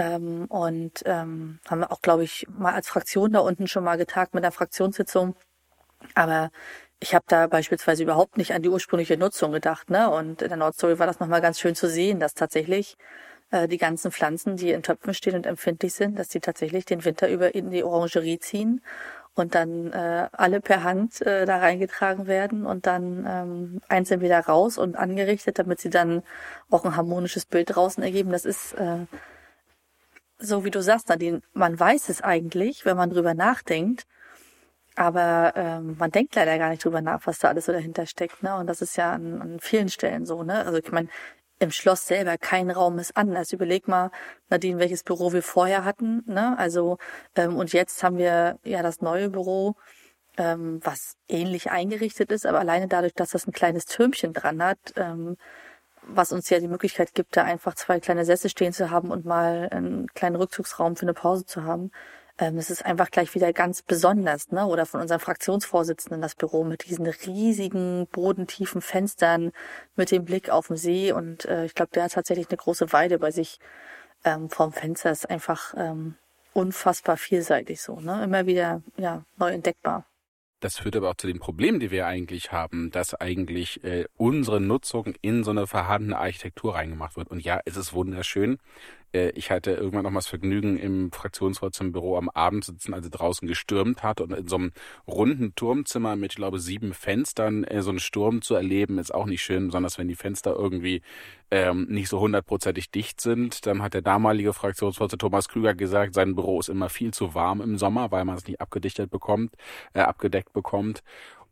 Ähm, 0.00 0.46
und 0.46 1.02
ähm, 1.04 1.60
haben 1.68 1.80
wir 1.80 1.92
auch, 1.92 2.00
glaube 2.00 2.24
ich, 2.24 2.46
mal 2.48 2.72
als 2.72 2.88
Fraktion 2.88 3.32
da 3.32 3.40
unten 3.40 3.68
schon 3.68 3.84
mal 3.84 3.98
getagt 3.98 4.32
mit 4.32 4.42
der 4.42 4.50
Fraktionssitzung. 4.50 5.36
Aber 6.14 6.50
ich 7.00 7.14
habe 7.14 7.24
da 7.28 7.46
beispielsweise 7.46 8.02
überhaupt 8.02 8.38
nicht 8.38 8.54
an 8.54 8.62
die 8.62 8.70
ursprüngliche 8.70 9.18
Nutzung 9.18 9.52
gedacht. 9.52 9.90
Ne? 9.90 10.08
Und 10.10 10.40
in 10.40 10.48
der 10.48 10.56
Nordstory 10.56 10.98
war 10.98 11.06
das 11.06 11.20
nochmal 11.20 11.42
ganz 11.42 11.60
schön 11.60 11.74
zu 11.74 11.86
sehen, 11.86 12.18
dass 12.18 12.32
tatsächlich 12.32 12.96
äh, 13.50 13.68
die 13.68 13.76
ganzen 13.76 14.10
Pflanzen, 14.10 14.56
die 14.56 14.70
in 14.70 14.82
Töpfen 14.82 15.12
stehen 15.12 15.34
und 15.34 15.44
empfindlich 15.44 15.92
sind, 15.92 16.18
dass 16.18 16.28
die 16.28 16.40
tatsächlich 16.40 16.86
den 16.86 17.04
Winter 17.04 17.28
über 17.28 17.54
in 17.54 17.70
die 17.70 17.84
Orangerie 17.84 18.38
ziehen 18.38 18.80
und 19.34 19.54
dann 19.54 19.92
äh, 19.92 20.28
alle 20.32 20.62
per 20.62 20.82
Hand 20.82 21.20
äh, 21.22 21.44
da 21.44 21.58
reingetragen 21.58 22.26
werden 22.26 22.64
und 22.64 22.86
dann 22.86 23.26
ähm, 23.28 23.80
einzeln 23.88 24.22
wieder 24.22 24.40
raus 24.40 24.78
und 24.78 24.96
angerichtet, 24.96 25.58
damit 25.58 25.80
sie 25.80 25.90
dann 25.90 26.22
auch 26.70 26.86
ein 26.86 26.96
harmonisches 26.96 27.44
Bild 27.44 27.74
draußen 27.76 28.02
ergeben. 28.02 28.30
Das 28.32 28.46
ist 28.46 28.72
äh, 28.74 29.06
so 30.40 30.64
wie 30.64 30.70
du 30.70 30.82
sagst, 30.82 31.08
Nadine, 31.08 31.42
man 31.52 31.78
weiß 31.78 32.08
es 32.08 32.22
eigentlich, 32.22 32.84
wenn 32.84 32.96
man 32.96 33.10
drüber 33.10 33.34
nachdenkt, 33.34 34.06
aber 34.96 35.52
ähm, 35.56 35.96
man 35.98 36.10
denkt 36.10 36.34
leider 36.34 36.58
gar 36.58 36.70
nicht 36.70 36.84
drüber 36.84 37.00
nach, 37.00 37.26
was 37.26 37.38
da 37.38 37.48
alles 37.48 37.66
so 37.66 37.72
dahinter 37.72 38.06
steckt. 38.06 38.42
Ne? 38.42 38.56
Und 38.56 38.66
das 38.66 38.82
ist 38.82 38.96
ja 38.96 39.12
an, 39.12 39.40
an 39.40 39.60
vielen 39.60 39.88
Stellen 39.88 40.26
so. 40.26 40.42
Ne? 40.42 40.64
Also 40.64 40.78
ich 40.78 40.90
meine, 40.90 41.08
im 41.58 41.70
Schloss 41.70 42.06
selber 42.06 42.38
kein 42.38 42.70
Raum 42.70 42.98
ist 42.98 43.16
an. 43.16 43.36
Also 43.36 43.56
überleg 43.56 43.86
mal, 43.86 44.10
Nadine, 44.48 44.78
welches 44.78 45.04
Büro 45.04 45.32
wir 45.32 45.42
vorher 45.42 45.84
hatten. 45.84 46.22
Ne? 46.26 46.58
Also 46.58 46.98
ähm, 47.36 47.56
und 47.56 47.72
jetzt 47.72 48.02
haben 48.02 48.18
wir 48.18 48.58
ja 48.64 48.82
das 48.82 49.00
neue 49.00 49.30
Büro, 49.30 49.76
ähm, 50.36 50.80
was 50.82 51.16
ähnlich 51.28 51.70
eingerichtet 51.70 52.32
ist, 52.32 52.46
aber 52.46 52.60
alleine 52.60 52.88
dadurch, 52.88 53.14
dass 53.14 53.30
das 53.30 53.46
ein 53.46 53.52
kleines 53.52 53.84
Türmchen 53.84 54.32
dran 54.32 54.62
hat, 54.62 54.78
ähm, 54.96 55.36
was 56.06 56.32
uns 56.32 56.50
ja 56.50 56.60
die 56.60 56.68
Möglichkeit 56.68 57.14
gibt, 57.14 57.36
da 57.36 57.44
einfach 57.44 57.74
zwei 57.74 58.00
kleine 58.00 58.24
Sessel 58.24 58.50
stehen 58.50 58.72
zu 58.72 58.90
haben 58.90 59.10
und 59.10 59.24
mal 59.24 59.68
einen 59.70 60.06
kleinen 60.08 60.36
Rückzugsraum 60.36 60.96
für 60.96 61.02
eine 61.02 61.14
Pause 61.14 61.46
zu 61.46 61.64
haben. 61.64 61.90
Ähm, 62.38 62.56
das 62.56 62.70
ist 62.70 62.84
einfach 62.84 63.10
gleich 63.10 63.34
wieder 63.34 63.52
ganz 63.52 63.82
besonders, 63.82 64.50
ne? 64.50 64.66
Oder 64.66 64.86
von 64.86 65.00
unserem 65.00 65.20
Fraktionsvorsitzenden 65.20 66.22
das 66.22 66.34
Büro 66.34 66.64
mit 66.64 66.86
diesen 66.88 67.06
riesigen, 67.06 68.06
bodentiefen 68.10 68.80
Fenstern, 68.80 69.52
mit 69.94 70.10
dem 70.10 70.24
Blick 70.24 70.50
auf 70.50 70.68
den 70.68 70.76
See. 70.76 71.12
Und 71.12 71.44
äh, 71.44 71.66
ich 71.66 71.74
glaube, 71.74 71.92
der 71.94 72.04
hat 72.04 72.12
tatsächlich 72.12 72.48
eine 72.48 72.56
große 72.56 72.92
Weide 72.92 73.18
bei 73.18 73.30
sich 73.30 73.60
ähm, 74.24 74.48
vorm 74.48 74.72
Fenster. 74.72 75.10
Ist 75.10 75.28
einfach 75.28 75.74
ähm, 75.76 76.16
unfassbar 76.54 77.16
vielseitig 77.18 77.82
so, 77.82 78.00
ne? 78.00 78.24
Immer 78.24 78.46
wieder 78.46 78.82
ja 78.96 79.24
neu 79.36 79.50
entdeckbar. 79.52 80.04
Das 80.60 80.78
führt 80.78 80.94
aber 80.94 81.10
auch 81.10 81.16
zu 81.16 81.26
den 81.26 81.38
Problemen, 81.40 81.80
die 81.80 81.90
wir 81.90 82.06
eigentlich 82.06 82.52
haben, 82.52 82.90
dass 82.90 83.14
eigentlich 83.14 83.82
äh, 83.82 84.04
unsere 84.16 84.60
Nutzung 84.60 85.14
in 85.22 85.42
so 85.42 85.50
eine 85.50 85.66
vorhandene 85.66 86.18
Architektur 86.18 86.74
reingemacht 86.74 87.16
wird. 87.16 87.28
Und 87.28 87.42
ja, 87.42 87.60
es 87.64 87.76
ist 87.76 87.94
wunderschön. 87.94 88.58
Äh, 89.12 89.30
ich 89.30 89.50
hatte 89.50 89.72
irgendwann 89.72 90.04
noch 90.04 90.10
mal 90.10 90.18
das 90.18 90.26
Vergnügen, 90.26 90.78
im 90.78 91.12
Fraktionsvorzimmerbüro 91.12 92.18
am 92.18 92.28
Abend 92.30 92.64
sitzen, 92.64 92.94
als 92.94 93.06
es 93.06 93.10
draußen 93.10 93.46
gestürmt 93.46 94.02
hat 94.02 94.20
und 94.20 94.32
in 94.32 94.48
so 94.48 94.56
einem 94.56 94.72
runden 95.06 95.54
Turmzimmer 95.54 96.16
mit, 96.16 96.32
ich 96.32 96.36
glaube, 96.36 96.58
sieben 96.58 96.94
Fenstern 96.94 97.64
äh, 97.64 97.82
so 97.82 97.90
einen 97.90 98.00
Sturm 98.00 98.42
zu 98.42 98.54
erleben, 98.54 98.98
ist 98.98 99.14
auch 99.14 99.26
nicht 99.26 99.42
schön, 99.42 99.66
besonders 99.66 99.98
wenn 99.98 100.08
die 100.08 100.14
Fenster 100.16 100.54
irgendwie 100.54 101.02
ähm, 101.50 101.86
nicht 101.88 102.08
so 102.08 102.20
hundertprozentig 102.20 102.90
dicht 102.90 103.20
sind. 103.20 103.66
Dann 103.66 103.82
hat 103.82 103.94
der 103.94 104.02
damalige 104.02 104.52
Fraktionsvorsitzende 104.52 105.20
Thomas 105.20 105.48
Krüger 105.48 105.74
gesagt, 105.74 106.14
sein 106.14 106.34
Büro 106.34 106.60
ist 106.60 106.68
immer 106.68 106.88
viel 106.88 107.12
zu 107.12 107.34
warm 107.34 107.60
im 107.60 107.78
Sommer, 107.78 108.10
weil 108.10 108.24
man 108.24 108.36
es 108.36 108.46
nicht 108.46 108.60
abgedichtet 108.60 109.10
bekommt, 109.10 109.54
äh, 109.94 110.00
abgedeckt 110.00 110.52
bekommt. 110.52 111.02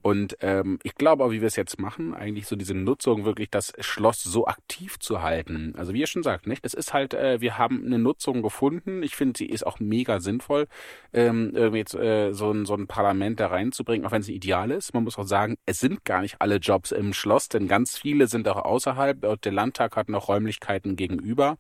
Und 0.00 0.37
ähm, 0.40 0.78
ich 0.85 0.95
glaube 0.95 1.25
auch, 1.25 1.31
wie 1.31 1.40
wir 1.40 1.49
es 1.49 1.57
jetzt 1.57 1.81
machen, 1.81 2.14
eigentlich 2.14 2.47
so 2.47 2.55
diese 2.55 2.75
Nutzung 2.75 3.25
wirklich 3.25 3.50
das 3.50 3.73
Schloss 3.81 4.23
so 4.23 4.47
aktiv 4.47 4.99
zu 4.99 5.23
halten. 5.23 5.75
Also 5.76 5.93
wie 5.93 6.00
ihr 6.00 6.07
schon 6.07 6.23
sagt, 6.23 6.47
nicht? 6.47 6.64
Das 6.64 6.73
ist 6.73 6.95
halt, 6.95 7.14
äh, 7.14 7.40
wir 7.40 7.59
haben 7.59 7.85
eine 7.85 7.99
Nutzung 7.99 8.43
gefunden. 8.43 9.02
Ich 9.02 9.17
finde, 9.17 9.37
sie 9.37 9.47
ist 9.47 9.67
auch 9.67 9.81
mega 9.81 10.21
sinnvoll, 10.21 10.69
ähm, 11.12 11.50
irgendwie 11.55 11.78
jetzt 11.78 11.95
äh, 11.95 12.33
so, 12.33 12.52
ein, 12.52 12.64
so 12.64 12.75
ein 12.75 12.87
Parlament 12.87 13.40
da 13.40 13.49
reinzubringen, 13.49 14.07
auch 14.07 14.12
wenn 14.12 14.23
sie 14.23 14.35
ideal 14.35 14.71
ist. 14.71 14.95
Man 14.95 15.05
muss 15.05 15.19
auch 15.19 15.26
sagen, 15.26 15.57
es 15.67 15.81
sind 15.81 16.05
gar 16.05 16.23
nicht 16.23 16.37
alle 16.40 16.57
Jobs 16.57 16.93
im 16.93 17.12
Schloss, 17.12 17.49
denn 17.49 17.67
ganz 17.67 17.99
viele 17.99 18.28
sind 18.28 18.49
auch 18.49 18.64
außerhalb. 18.64 19.40
Der 19.43 19.52
Landtag 19.52 19.97
hat 19.97 20.09
noch 20.09 20.28
Räumlichkeiten 20.28 20.95
gegenüber. 20.95 21.59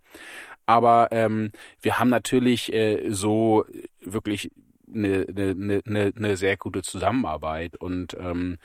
Aber 0.66 1.08
ähm, 1.12 1.50
wir 1.80 1.98
haben 1.98 2.10
natürlich 2.10 2.72
äh, 2.72 3.10
so 3.10 3.64
wirklich 4.00 4.50
eine, 4.94 5.26
eine, 5.28 5.82
eine, 5.86 6.12
eine 6.16 6.36
sehr 6.36 6.56
gute 6.56 6.82
Zusammenarbeit 6.82 7.76
und 7.76 8.16
ähm, 8.18 8.58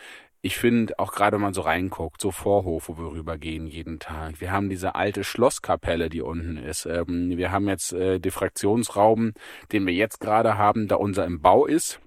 ich 0.46 0.58
finde, 0.58 1.00
auch 1.00 1.14
gerade 1.14 1.36
wenn 1.36 1.42
man 1.42 1.54
so 1.54 1.62
reinguckt, 1.62 2.20
so 2.20 2.32
Vorhof, 2.32 2.90
wo 2.90 2.98
wir 2.98 3.14
rübergehen 3.14 3.66
jeden 3.66 4.00
Tag. 4.00 4.42
Wir 4.42 4.52
haben 4.52 4.70
diese 4.70 4.94
alte 4.94 5.24
Schlosskapelle, 5.24 6.10
die 6.10 6.22
unten 6.22 6.58
ist. 6.58 6.86
Ähm, 6.86 7.38
wir 7.38 7.54
haben 7.54 7.70
jetzt 7.70 7.94
äh, 7.94 8.20
Diffraktionsraum, 8.20 9.32
den 9.72 9.88
wir 9.88 9.94
jetzt 9.94 10.20
gerade 10.20 10.58
haben, 10.58 10.90
da 10.90 10.96
unser 10.96 11.26
im 11.26 11.42
Bau 11.42 11.66
ist. 11.66 12.02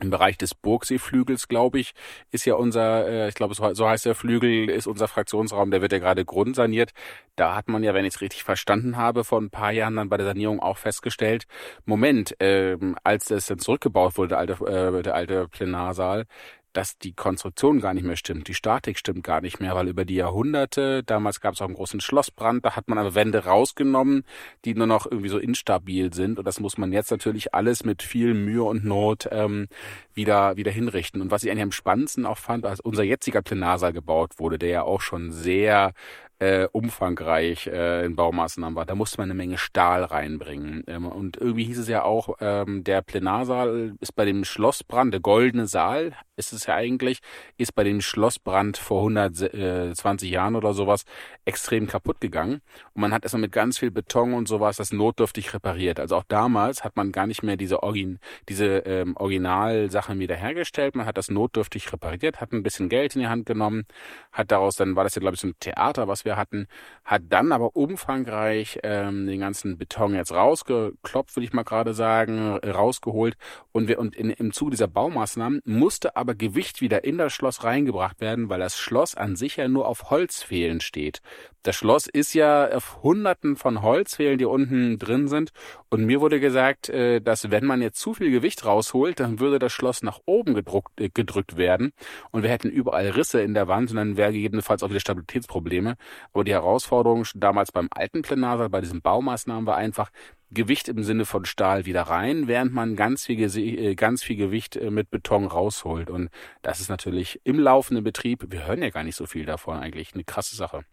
Im 0.00 0.10
Bereich 0.10 0.36
des 0.36 0.54
Burgseeflügels, 0.54 1.46
glaube 1.46 1.78
ich, 1.78 1.94
ist 2.32 2.44
ja 2.44 2.54
unser, 2.54 3.06
äh, 3.06 3.28
ich 3.28 3.34
glaube, 3.36 3.54
so 3.54 3.88
heißt 3.88 4.04
der 4.06 4.16
Flügel, 4.16 4.68
ist 4.68 4.88
unser 4.88 5.06
Fraktionsraum, 5.06 5.70
der 5.70 5.82
wird 5.82 5.92
ja 5.92 5.98
gerade 6.00 6.24
grundsaniert. 6.24 6.90
Da 7.36 7.54
hat 7.54 7.68
man 7.68 7.84
ja, 7.84 7.94
wenn 7.94 8.04
ich 8.04 8.14
es 8.14 8.20
richtig 8.20 8.42
verstanden 8.42 8.96
habe, 8.96 9.22
vor 9.22 9.40
ein 9.40 9.50
paar 9.50 9.70
Jahren 9.70 9.94
dann 9.96 10.08
bei 10.08 10.16
der 10.16 10.26
Sanierung 10.26 10.58
auch 10.60 10.78
festgestellt, 10.78 11.46
Moment, 11.84 12.40
äh, 12.40 12.76
als 13.04 13.26
das 13.26 13.46
dann 13.46 13.60
zurückgebaut 13.60 14.18
wurde, 14.18 14.30
der 14.30 14.38
alte, 14.38 14.52
äh, 14.64 15.02
der 15.02 15.14
alte 15.14 15.48
Plenarsaal, 15.48 16.26
dass 16.74 16.98
die 16.98 17.12
Konstruktion 17.12 17.80
gar 17.80 17.94
nicht 17.94 18.04
mehr 18.04 18.16
stimmt, 18.16 18.48
die 18.48 18.54
Statik 18.54 18.98
stimmt 18.98 19.24
gar 19.24 19.40
nicht 19.40 19.60
mehr, 19.60 19.74
weil 19.74 19.88
über 19.88 20.04
die 20.04 20.16
Jahrhunderte, 20.16 21.02
damals 21.02 21.40
gab 21.40 21.54
es 21.54 21.62
auch 21.62 21.66
einen 21.66 21.76
großen 21.76 22.00
Schlossbrand, 22.00 22.64
da 22.64 22.76
hat 22.76 22.88
man 22.88 22.98
aber 22.98 23.14
Wände 23.14 23.44
rausgenommen, 23.44 24.24
die 24.64 24.74
nur 24.74 24.86
noch 24.86 25.06
irgendwie 25.06 25.28
so 25.28 25.38
instabil 25.38 26.12
sind 26.12 26.38
und 26.38 26.44
das 26.44 26.60
muss 26.60 26.76
man 26.76 26.92
jetzt 26.92 27.10
natürlich 27.10 27.54
alles 27.54 27.84
mit 27.84 28.02
viel 28.02 28.34
Mühe 28.34 28.64
und 28.64 28.84
Not 28.84 29.28
ähm, 29.30 29.68
wieder 30.14 30.56
wieder 30.56 30.70
hinrichten. 30.70 31.20
Und 31.20 31.30
was 31.30 31.44
ich 31.44 31.50
eigentlich 31.50 31.62
am 31.62 31.72
spannendsten 31.72 32.26
auch 32.26 32.38
fand, 32.38 32.66
als 32.66 32.80
unser 32.80 33.02
jetziger 33.02 33.42
Plenarsaal 33.42 33.92
gebaut 33.92 34.38
wurde, 34.38 34.58
der 34.58 34.68
ja 34.68 34.82
auch 34.82 35.00
schon 35.00 35.32
sehr 35.32 35.92
äh, 36.38 36.66
umfangreich 36.72 37.66
äh, 37.66 38.04
in 38.04 38.16
Baumaßnahmen 38.16 38.76
war. 38.76 38.86
Da 38.86 38.94
musste 38.94 39.18
man 39.18 39.30
eine 39.30 39.34
Menge 39.34 39.58
Stahl 39.58 40.04
reinbringen. 40.04 40.84
Ähm, 40.86 41.06
und 41.06 41.36
irgendwie 41.36 41.64
hieß 41.64 41.78
es 41.78 41.88
ja 41.88 42.02
auch, 42.02 42.36
ähm, 42.40 42.84
der 42.84 43.02
Plenarsaal 43.02 43.94
ist 44.00 44.14
bei 44.14 44.24
dem 44.24 44.44
Schlossbrand, 44.44 45.12
der 45.12 45.20
goldene 45.20 45.66
Saal 45.66 46.12
ist 46.36 46.52
es 46.52 46.66
ja 46.66 46.74
eigentlich, 46.74 47.20
ist 47.56 47.74
bei 47.74 47.84
dem 47.84 48.00
Schlossbrand 48.00 48.76
vor 48.76 49.00
120 49.00 50.30
Jahren 50.30 50.56
oder 50.56 50.74
sowas 50.74 51.04
extrem 51.44 51.86
kaputt 51.86 52.20
gegangen. 52.20 52.60
Und 52.94 53.02
man 53.02 53.12
hat 53.12 53.22
erstmal 53.22 53.42
mit 53.42 53.52
ganz 53.52 53.78
viel 53.78 53.90
Beton 53.90 54.34
und 54.34 54.48
sowas 54.48 54.76
das 54.76 54.92
notdürftig 54.92 55.54
repariert. 55.54 56.00
Also 56.00 56.16
auch 56.16 56.24
damals 56.26 56.82
hat 56.82 56.96
man 56.96 57.12
gar 57.12 57.26
nicht 57.26 57.42
mehr 57.42 57.56
diese, 57.56 57.82
Origin, 57.82 58.18
diese 58.48 58.78
ähm, 58.78 59.16
Originalsachen 59.16 60.18
wiederhergestellt. 60.18 60.96
Man 60.96 61.06
hat 61.06 61.16
das 61.16 61.30
notdürftig 61.30 61.92
repariert, 61.92 62.40
hat 62.40 62.52
ein 62.52 62.62
bisschen 62.62 62.88
Geld 62.88 63.14
in 63.14 63.22
die 63.22 63.28
Hand 63.28 63.46
genommen, 63.46 63.86
hat 64.32 64.50
daraus, 64.50 64.76
dann 64.76 64.96
war 64.96 65.04
das 65.04 65.14
ja 65.14 65.20
glaube 65.20 65.34
ich 65.34 65.40
so 65.40 65.48
ein 65.48 65.54
Theater, 65.60 66.08
was 66.08 66.23
wir 66.24 66.36
hatten, 66.36 66.66
hat 67.04 67.22
dann 67.28 67.52
aber 67.52 67.76
umfangreich 67.76 68.78
ähm, 68.82 69.26
den 69.26 69.40
ganzen 69.40 69.78
Beton 69.78 70.14
jetzt 70.14 70.32
rausgeklopft, 70.32 71.36
würde 71.36 71.44
ich 71.44 71.52
mal 71.52 71.62
gerade 71.62 71.94
sagen, 71.94 72.56
rausgeholt 72.56 73.36
und 73.72 73.88
wir 73.88 73.98
und 73.98 74.16
in, 74.16 74.30
im 74.30 74.52
Zuge 74.52 74.72
dieser 74.72 74.88
Baumaßnahmen 74.88 75.60
musste 75.64 76.16
aber 76.16 76.34
Gewicht 76.34 76.80
wieder 76.80 77.04
in 77.04 77.18
das 77.18 77.32
Schloss 77.32 77.64
reingebracht 77.64 78.20
werden, 78.20 78.48
weil 78.48 78.60
das 78.60 78.78
Schloss 78.78 79.14
an 79.14 79.36
sich 79.36 79.56
ja 79.56 79.68
nur 79.68 79.88
auf 79.88 80.10
Holzpfählen 80.10 80.80
steht. 80.80 81.20
Das 81.64 81.76
Schloss 81.76 82.06
ist 82.06 82.34
ja 82.34 82.68
auf 82.72 83.02
Hunderten 83.02 83.56
von 83.56 83.80
Holzpfählen, 83.80 84.36
die 84.36 84.44
unten 84.44 84.98
drin 84.98 85.28
sind. 85.28 85.50
Und 85.88 86.04
mir 86.04 86.20
wurde 86.20 86.38
gesagt, 86.38 86.90
äh, 86.90 87.22
dass 87.22 87.50
wenn 87.50 87.64
man 87.64 87.80
jetzt 87.80 87.98
zu 87.98 88.12
viel 88.12 88.30
Gewicht 88.30 88.66
rausholt, 88.66 89.18
dann 89.18 89.40
würde 89.40 89.58
das 89.58 89.72
Schloss 89.72 90.02
nach 90.02 90.20
oben 90.26 90.52
gedruckt, 90.52 91.00
äh, 91.00 91.08
gedrückt 91.08 91.56
werden 91.56 91.92
und 92.32 92.42
wir 92.42 92.50
hätten 92.50 92.68
überall 92.68 93.08
Risse 93.08 93.40
in 93.40 93.54
der 93.54 93.66
Wand 93.66 93.90
und 93.90 93.96
dann 93.96 94.18
wäre 94.18 94.32
gegebenenfalls 94.32 94.82
auch 94.82 94.90
wieder 94.90 95.00
Stabilitätsprobleme. 95.00 95.94
Aber 96.34 96.44
die 96.44 96.52
Herausforderung 96.52 97.24
damals 97.34 97.72
beim 97.72 97.88
alten 97.90 98.20
Plenarsaal, 98.20 98.68
bei 98.68 98.82
diesen 98.82 99.00
Baumaßnahmen 99.00 99.66
war 99.66 99.76
einfach, 99.76 100.10
Gewicht 100.50 100.88
im 100.88 101.02
Sinne 101.02 101.24
von 101.24 101.46
Stahl 101.46 101.86
wieder 101.86 102.02
rein, 102.02 102.46
während 102.46 102.74
man 102.74 102.94
ganz 102.94 103.24
viel, 103.24 103.40
äh, 103.40 103.94
ganz 103.94 104.22
viel 104.22 104.36
Gewicht 104.36 104.78
mit 104.90 105.10
Beton 105.10 105.46
rausholt. 105.46 106.10
Und 106.10 106.28
das 106.60 106.80
ist 106.80 106.90
natürlich 106.90 107.40
im 107.44 107.58
laufenden 107.58 108.04
Betrieb, 108.04 108.44
wir 108.50 108.66
hören 108.66 108.82
ja 108.82 108.90
gar 108.90 109.02
nicht 109.02 109.16
so 109.16 109.24
viel 109.24 109.46
davon 109.46 109.78
eigentlich, 109.78 110.12
eine 110.12 110.24
krasse 110.24 110.56
Sache. 110.56 110.84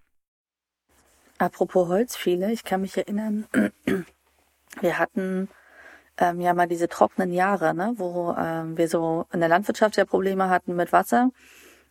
Apropos 1.41 1.87
Holzpfähle, 1.87 2.51
ich 2.51 2.63
kann 2.63 2.81
mich 2.81 2.95
erinnern, 2.95 3.47
wir 4.79 4.99
hatten 4.99 5.49
ähm, 6.19 6.39
ja 6.39 6.53
mal 6.53 6.67
diese 6.67 6.87
trockenen 6.87 7.33
Jahre, 7.33 7.73
ne, 7.73 7.93
wo 7.97 8.35
ähm, 8.37 8.77
wir 8.77 8.87
so 8.87 9.25
in 9.33 9.39
der 9.39 9.49
Landwirtschaft 9.49 9.97
ja 9.97 10.05
Probleme 10.05 10.49
hatten 10.49 10.75
mit 10.75 10.93
Wasser, 10.93 11.31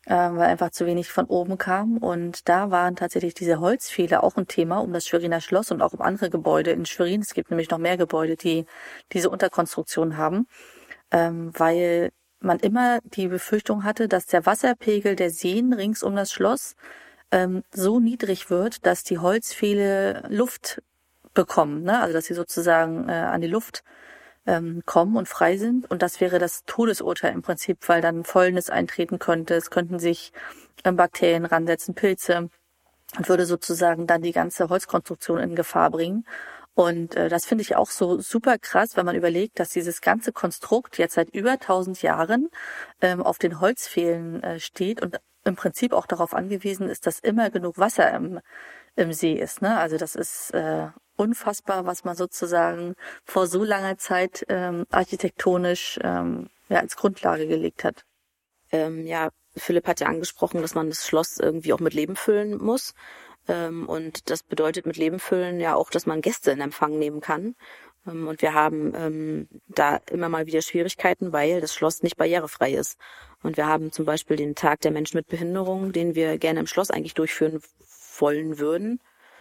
ähm, 0.06 0.36
weil 0.36 0.46
einfach 0.46 0.70
zu 0.70 0.86
wenig 0.86 1.10
von 1.10 1.24
oben 1.24 1.58
kam. 1.58 1.96
Und 1.96 2.48
da 2.48 2.70
waren 2.70 2.94
tatsächlich 2.94 3.34
diese 3.34 3.58
Holzpfähle 3.58 4.22
auch 4.22 4.36
ein 4.36 4.46
Thema 4.46 4.78
um 4.78 4.92
das 4.92 5.08
Schweriner 5.08 5.40
Schloss 5.40 5.72
und 5.72 5.82
auch 5.82 5.94
um 5.94 6.00
andere 6.00 6.30
Gebäude 6.30 6.70
in 6.70 6.86
Schwerin. 6.86 7.22
Es 7.22 7.34
gibt 7.34 7.50
nämlich 7.50 7.70
noch 7.70 7.78
mehr 7.78 7.96
Gebäude, 7.96 8.36
die 8.36 8.66
diese 9.12 9.30
Unterkonstruktion 9.30 10.16
haben, 10.16 10.46
ähm, 11.10 11.50
weil 11.56 12.10
man 12.38 12.60
immer 12.60 13.00
die 13.02 13.26
Befürchtung 13.26 13.82
hatte, 13.82 14.06
dass 14.06 14.26
der 14.26 14.46
Wasserpegel 14.46 15.16
der 15.16 15.30
Seen 15.30 15.72
rings 15.72 16.04
um 16.04 16.14
das 16.14 16.30
Schloss 16.30 16.76
ähm, 17.30 17.62
so 17.72 18.00
niedrig 18.00 18.50
wird, 18.50 18.86
dass 18.86 19.04
die 19.04 19.18
Holzpfähle 19.18 20.24
Luft 20.28 20.82
bekommen, 21.34 21.82
ne? 21.82 22.00
also 22.00 22.12
dass 22.14 22.26
sie 22.26 22.34
sozusagen 22.34 23.08
äh, 23.08 23.12
an 23.12 23.40
die 23.40 23.46
Luft 23.46 23.82
ähm, 24.46 24.82
kommen 24.86 25.16
und 25.16 25.28
frei 25.28 25.56
sind. 25.56 25.90
Und 25.90 26.02
das 26.02 26.20
wäre 26.20 26.38
das 26.38 26.64
Todesurteil 26.66 27.32
im 27.32 27.42
Prinzip, 27.42 27.88
weil 27.88 28.00
dann 28.00 28.24
Fäulnis 28.24 28.70
eintreten 28.70 29.18
könnte. 29.18 29.54
Es 29.54 29.70
könnten 29.70 29.98
sich 29.98 30.32
ähm, 30.84 30.96
Bakterien 30.96 31.44
ransetzen, 31.44 31.94
Pilze 31.94 32.48
und 33.16 33.28
würde 33.28 33.46
sozusagen 33.46 34.06
dann 34.06 34.22
die 34.22 34.32
ganze 34.32 34.68
Holzkonstruktion 34.68 35.38
in 35.38 35.56
Gefahr 35.56 35.90
bringen. 35.90 36.24
Und 36.74 37.16
äh, 37.16 37.28
das 37.28 37.44
finde 37.46 37.62
ich 37.62 37.76
auch 37.76 37.90
so 37.90 38.20
super 38.20 38.58
krass, 38.58 38.96
wenn 38.96 39.06
man 39.06 39.16
überlegt, 39.16 39.58
dass 39.60 39.70
dieses 39.70 40.00
ganze 40.00 40.32
Konstrukt 40.32 40.98
jetzt 40.98 41.14
seit 41.14 41.30
über 41.30 41.52
1000 41.52 42.00
Jahren 42.02 42.48
ähm, 43.00 43.22
auf 43.22 43.38
den 43.38 43.60
Holzpfählen 43.60 44.42
äh, 44.42 44.60
steht 44.60 45.02
und 45.02 45.20
im 45.44 45.56
Prinzip 45.56 45.92
auch 45.92 46.06
darauf 46.06 46.34
angewiesen 46.34 46.88
ist, 46.88 47.06
dass 47.06 47.18
immer 47.18 47.50
genug 47.50 47.78
Wasser 47.78 48.12
im, 48.12 48.40
im 48.96 49.12
See 49.12 49.34
ist. 49.34 49.62
Ne? 49.62 49.78
Also 49.78 49.96
das 49.96 50.14
ist 50.14 50.50
äh, 50.52 50.88
unfassbar, 51.16 51.86
was 51.86 52.04
man 52.04 52.16
sozusagen 52.16 52.94
vor 53.24 53.46
so 53.46 53.64
langer 53.64 53.98
Zeit 53.98 54.44
ähm, 54.48 54.86
architektonisch 54.90 55.98
ähm, 56.02 56.48
ja, 56.68 56.80
als 56.80 56.96
Grundlage 56.96 57.46
gelegt 57.46 57.84
hat. 57.84 58.04
Ähm, 58.72 59.06
ja, 59.06 59.30
Philipp 59.56 59.86
hat 59.86 60.00
ja 60.00 60.06
angesprochen, 60.06 60.62
dass 60.62 60.74
man 60.74 60.88
das 60.88 61.06
Schloss 61.06 61.38
irgendwie 61.38 61.72
auch 61.72 61.80
mit 61.80 61.94
Leben 61.94 62.16
füllen 62.16 62.58
muss. 62.58 62.94
Ähm, 63.48 63.88
und 63.88 64.30
das 64.30 64.42
bedeutet 64.42 64.86
mit 64.86 64.96
Leben 64.96 65.18
füllen 65.18 65.60
ja 65.60 65.74
auch, 65.74 65.90
dass 65.90 66.06
man 66.06 66.20
Gäste 66.20 66.50
in 66.50 66.60
Empfang 66.60 66.98
nehmen 66.98 67.20
kann. 67.20 67.56
Ähm, 68.06 68.28
und 68.28 68.42
wir 68.42 68.54
haben 68.54 68.92
ähm, 68.94 69.48
da 69.68 70.00
immer 70.10 70.28
mal 70.28 70.46
wieder 70.46 70.62
Schwierigkeiten, 70.62 71.32
weil 71.32 71.60
das 71.60 71.74
Schloss 71.74 72.02
nicht 72.02 72.16
barrierefrei 72.16 72.72
ist. 72.72 72.98
Und 73.42 73.56
wir 73.56 73.66
haben 73.66 73.92
zum 73.92 74.04
Beispiel 74.04 74.36
den 74.36 74.54
Tag 74.54 74.80
der 74.80 74.90
Menschen 74.90 75.16
mit 75.16 75.28
Behinderung, 75.28 75.92
den 75.92 76.14
wir 76.14 76.38
gerne 76.38 76.60
im 76.60 76.66
Schloss 76.66 76.90
eigentlich 76.90 77.14
durchführen 77.14 77.60
wollen 78.18 78.58
würden, 78.58 79.00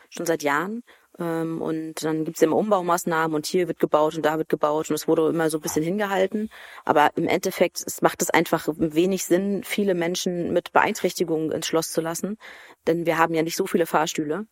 schon 0.10 0.26
seit 0.26 0.44
Jahren. 0.44 0.84
Ähm, 1.20 1.62
und 1.62 2.04
dann 2.04 2.24
gibt's 2.24 2.42
immer 2.42 2.56
Umbaumaßnahmen 2.56 3.36
und 3.36 3.46
hier 3.46 3.68
wird 3.68 3.80
gebaut 3.80 4.16
und 4.16 4.26
da 4.26 4.38
wird 4.38 4.50
gebaut 4.50 4.90
und 4.90 4.96
es 4.96 5.08
wurde 5.08 5.28
immer 5.28 5.50
so 5.50 5.58
ein 5.58 5.62
bisschen 5.62 5.84
hingehalten. 5.84 6.50
Aber 6.86 7.10
im 7.16 7.28
Endeffekt 7.28 7.84
es 7.86 8.02
macht 8.02 8.22
es 8.22 8.30
einfach 8.30 8.68
wenig 8.78 9.26
Sinn, 9.26 9.64
viele 9.64 9.96
Menschen 9.96 10.54
mit 10.54 10.72
Beeinträchtigungen 10.72 11.52
ins 11.52 11.68
Schloss 11.68 11.92
zu 11.92 12.02
lassen. 12.02 12.38
Denn 12.88 13.06
wir 13.06 13.18
haben 13.18 13.34
ja 13.34 13.44
nicht 13.44 13.58
so 13.58 13.68
viele 13.68 13.86
Fahrstühle. 13.86 14.48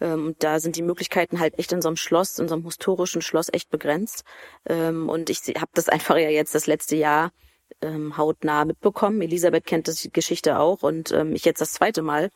Ähm, 0.00 0.28
und 0.28 0.42
da 0.42 0.60
sind 0.60 0.76
die 0.76 0.82
Möglichkeiten 0.82 1.40
halt 1.40 1.58
echt 1.58 1.72
in 1.72 1.82
so 1.82 1.88
einem 1.88 1.96
Schloss, 1.96 2.38
in 2.38 2.48
so 2.48 2.54
einem 2.54 2.64
historischen 2.64 3.22
Schloss 3.22 3.48
echt 3.52 3.70
begrenzt. 3.70 4.24
Ähm, 4.66 5.08
und 5.08 5.30
ich 5.30 5.40
habe 5.56 5.70
das 5.74 5.88
einfach 5.88 6.16
ja 6.16 6.30
jetzt 6.30 6.54
das 6.54 6.66
letzte 6.66 6.96
Jahr 6.96 7.32
ähm, 7.82 8.16
hautnah 8.16 8.64
mitbekommen. 8.64 9.22
Elisabeth 9.22 9.66
kennt 9.66 9.88
das 9.88 10.08
Geschichte 10.12 10.58
auch 10.58 10.82
und 10.82 11.12
ich 11.12 11.44
jetzt 11.44 11.60
das 11.60 11.72
zweite 11.72 12.02
Mal, 12.02 12.30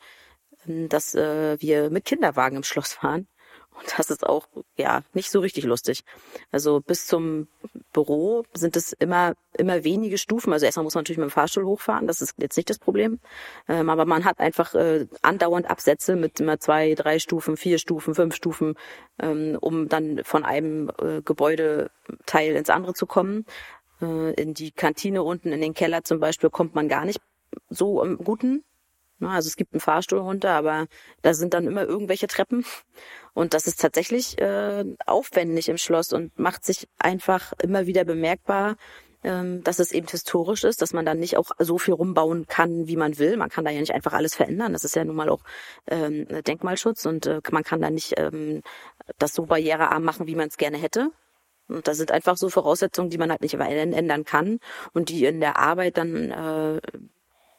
dass 0.65 1.13
äh, 1.15 1.59
wir 1.61 1.89
mit 1.89 2.05
Kinderwagen 2.05 2.57
im 2.57 2.63
Schloss 2.63 2.97
waren. 3.03 3.27
Und 3.77 3.93
das 3.97 4.09
ist 4.09 4.25
auch, 4.25 4.47
ja, 4.77 5.03
nicht 5.13 5.29
so 5.29 5.39
richtig 5.39 5.65
lustig. 5.65 6.03
Also 6.51 6.79
bis 6.79 7.07
zum 7.07 7.47
Büro 7.93 8.43
sind 8.53 8.75
es 8.75 8.93
immer, 8.93 9.33
immer 9.57 9.83
wenige 9.83 10.17
Stufen. 10.17 10.53
Also 10.53 10.65
erstmal 10.65 10.83
muss 10.83 10.95
man 10.95 11.01
natürlich 11.01 11.17
mit 11.17 11.29
dem 11.29 11.31
Fahrstuhl 11.31 11.65
hochfahren. 11.65 12.07
Das 12.07 12.21
ist 12.21 12.35
jetzt 12.37 12.55
nicht 12.55 12.69
das 12.69 12.79
Problem. 12.79 13.19
Ähm, 13.67 13.89
aber 13.89 14.05
man 14.05 14.25
hat 14.25 14.39
einfach 14.39 14.75
äh, 14.75 15.07
andauernd 15.21 15.69
Absätze 15.69 16.15
mit 16.15 16.39
immer 16.39 16.59
zwei, 16.59 16.95
drei 16.95 17.19
Stufen, 17.19 17.57
vier 17.57 17.77
Stufen, 17.77 18.15
fünf 18.15 18.35
Stufen, 18.35 18.75
ähm, 19.19 19.57
um 19.59 19.89
dann 19.89 20.23
von 20.23 20.43
einem 20.43 20.89
äh, 21.01 21.21
Gebäudeteil 21.21 22.55
ins 22.55 22.69
andere 22.69 22.93
zu 22.93 23.05
kommen. 23.05 23.45
Äh, 24.01 24.33
in 24.41 24.53
die 24.53 24.71
Kantine 24.71 25.23
unten, 25.23 25.51
in 25.51 25.61
den 25.61 25.73
Keller 25.73 26.03
zum 26.03 26.19
Beispiel, 26.19 26.49
kommt 26.49 26.75
man 26.75 26.87
gar 26.87 27.05
nicht 27.05 27.19
so 27.69 28.03
im 28.03 28.17
Guten. 28.17 28.63
Also 29.21 29.47
es 29.47 29.55
gibt 29.55 29.73
einen 29.73 29.79
Fahrstuhl 29.79 30.19
runter, 30.19 30.51
aber 30.51 30.87
da 31.21 31.33
sind 31.33 31.53
dann 31.53 31.67
immer 31.67 31.83
irgendwelche 31.83 32.27
Treppen. 32.27 32.65
Und 33.33 33.53
das 33.53 33.67
ist 33.67 33.79
tatsächlich 33.79 34.39
äh, 34.39 34.85
aufwendig 35.05 35.69
im 35.69 35.77
Schloss 35.77 36.13
und 36.13 36.37
macht 36.37 36.65
sich 36.65 36.87
einfach 36.99 37.53
immer 37.61 37.85
wieder 37.85 38.03
bemerkbar, 38.03 38.75
ähm, 39.23 39.63
dass 39.63 39.79
es 39.79 39.91
eben 39.91 40.07
historisch 40.07 40.63
ist, 40.63 40.81
dass 40.81 40.93
man 40.93 41.05
dann 41.05 41.19
nicht 41.19 41.37
auch 41.37 41.51
so 41.57 41.77
viel 41.77 41.93
rumbauen 41.93 42.45
kann, 42.47 42.87
wie 42.87 42.95
man 42.95 43.17
will. 43.17 43.37
Man 43.37 43.49
kann 43.49 43.65
da 43.65 43.71
ja 43.71 43.79
nicht 43.79 43.93
einfach 43.93 44.13
alles 44.13 44.35
verändern. 44.35 44.73
Das 44.73 44.83
ist 44.83 44.95
ja 44.95 45.03
nun 45.03 45.15
mal 45.15 45.29
auch 45.29 45.41
ähm, 45.87 46.27
Denkmalschutz 46.43 47.05
und 47.05 47.25
äh, 47.25 47.41
man 47.51 47.63
kann 47.63 47.81
da 47.81 47.89
nicht 47.89 48.13
ähm, 48.17 48.61
das 49.17 49.33
so 49.33 49.45
barrierearm 49.45 50.03
machen, 50.03 50.27
wie 50.27 50.35
man 50.35 50.49
es 50.49 50.57
gerne 50.57 50.77
hätte. 50.77 51.09
Und 51.67 51.87
das 51.87 51.97
sind 51.97 52.11
einfach 52.11 52.37
so 52.37 52.49
Voraussetzungen, 52.49 53.09
die 53.09 53.17
man 53.17 53.31
halt 53.31 53.41
nicht 53.41 53.55
ändern 53.55 54.23
kann 54.23 54.59
und 54.93 55.09
die 55.09 55.25
in 55.25 55.39
der 55.39 55.57
Arbeit 55.57 55.97
dann 55.97 56.29
äh, 56.29 56.81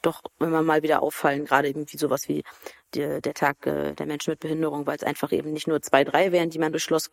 doch 0.02 0.22
immer 0.40 0.62
mal 0.62 0.82
wieder 0.82 1.02
auffallen, 1.02 1.44
gerade 1.44 1.68
irgendwie 1.68 1.98
sowas 1.98 2.28
wie 2.28 2.42
die, 2.94 3.20
der 3.20 3.34
Tag 3.34 3.66
äh, 3.66 3.94
der 3.94 4.06
Menschen 4.06 4.30
mit 4.30 4.40
Behinderung, 4.40 4.86
weil 4.86 4.96
es 4.96 5.02
einfach 5.02 5.32
eben 5.32 5.52
nicht 5.52 5.66
nur 5.66 5.82
zwei, 5.82 6.04
drei 6.04 6.32
wären, 6.32 6.50
die 6.50 6.58
man 6.58 6.72
durchs 6.72 6.84
Schloss 6.84 7.10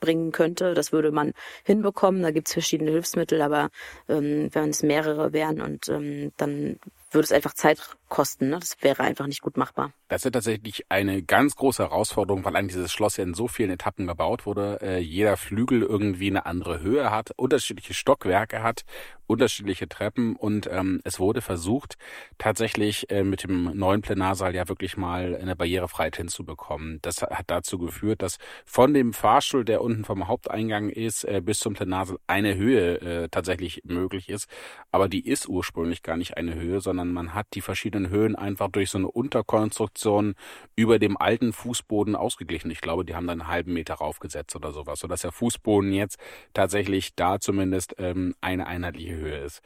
bringen 0.00 0.32
könnte. 0.32 0.74
Das 0.74 0.92
würde 0.92 1.12
man 1.12 1.32
hinbekommen. 1.64 2.22
Da 2.22 2.30
gibt's 2.30 2.52
verschiedene 2.54 2.90
Hilfsmittel, 2.90 3.42
aber 3.42 3.70
ähm, 4.08 4.48
wenn 4.52 4.70
es 4.70 4.82
mehrere 4.82 5.32
wären 5.32 5.60
und 5.60 5.88
ähm, 5.88 6.32
dann 6.36 6.78
würde 7.10 7.24
es 7.24 7.32
einfach 7.32 7.54
Zeit 7.54 7.96
kosten. 8.08 8.50
Ne? 8.50 8.58
Das 8.58 8.76
wäre 8.80 9.02
einfach 9.02 9.26
nicht 9.26 9.40
gut 9.40 9.56
machbar. 9.56 9.92
Das 10.08 10.24
ist 10.24 10.32
tatsächlich 10.32 10.84
eine 10.88 11.22
ganz 11.22 11.54
große 11.56 11.82
Herausforderung, 11.82 12.44
weil 12.44 12.56
eigentlich 12.56 12.74
dieses 12.74 12.92
Schloss 12.92 13.16
ja 13.16 13.24
in 13.24 13.34
so 13.34 13.48
vielen 13.48 13.70
Etappen 13.70 14.06
gebaut 14.06 14.46
wurde. 14.46 14.78
Äh, 14.82 14.98
jeder 14.98 15.36
Flügel 15.36 15.82
irgendwie 15.82 16.28
eine 16.28 16.46
andere 16.46 16.80
Höhe 16.80 17.10
hat, 17.10 17.30
unterschiedliche 17.36 17.94
Stockwerke 17.94 18.62
hat, 18.62 18.84
unterschiedliche 19.30 19.88
Treppen 19.88 20.34
und 20.34 20.68
ähm, 20.70 21.00
es 21.04 21.20
wurde 21.20 21.40
versucht, 21.40 21.96
tatsächlich 22.38 23.08
äh, 23.10 23.22
mit 23.22 23.44
dem 23.44 23.76
neuen 23.76 24.02
Plenarsaal 24.02 24.54
ja 24.56 24.68
wirklich 24.68 24.96
mal 24.96 25.36
eine 25.36 25.54
Barrierefreiheit 25.54 26.16
hinzubekommen. 26.16 26.98
Das 27.02 27.22
hat 27.22 27.44
dazu 27.46 27.78
geführt, 27.78 28.22
dass 28.22 28.38
von 28.64 28.92
dem 28.92 29.12
Fahrstuhl, 29.12 29.64
der 29.64 29.82
unten 29.82 30.04
vom 30.04 30.26
Haupteingang 30.26 30.88
ist, 30.88 31.22
äh, 31.24 31.40
bis 31.40 31.60
zum 31.60 31.74
Plenarsaal 31.74 32.18
eine 32.26 32.56
Höhe 32.56 33.00
äh, 33.00 33.28
tatsächlich 33.28 33.82
möglich 33.84 34.28
ist. 34.28 34.48
Aber 34.90 35.08
die 35.08 35.24
ist 35.24 35.48
ursprünglich 35.48 36.02
gar 36.02 36.16
nicht 36.16 36.36
eine 36.36 36.56
Höhe, 36.56 36.80
sondern 36.80 36.99
sondern 37.00 37.14
man 37.14 37.34
hat 37.34 37.46
die 37.54 37.60
verschiedenen 37.60 38.10
Höhen 38.10 38.36
einfach 38.36 38.68
durch 38.68 38.90
so 38.90 38.98
eine 38.98 39.10
Unterkonstruktion 39.10 40.34
über 40.76 40.98
dem 40.98 41.16
alten 41.16 41.52
Fußboden 41.52 42.14
ausgeglichen. 42.14 42.70
Ich 42.70 42.80
glaube, 42.80 43.04
die 43.04 43.14
haben 43.14 43.26
dann 43.26 43.40
einen 43.40 43.50
halben 43.50 43.72
Meter 43.72 43.94
raufgesetzt 43.94 44.54
oder 44.54 44.72
sowas, 44.72 45.00
sodass 45.00 45.22
der 45.22 45.32
Fußboden 45.32 45.92
jetzt 45.92 46.18
tatsächlich 46.52 47.14
da 47.14 47.40
zumindest 47.40 47.94
ähm, 47.98 48.34
eine 48.40 48.66
einheitliche 48.66 49.14
Höhe 49.14 49.38
ist. 49.38 49.60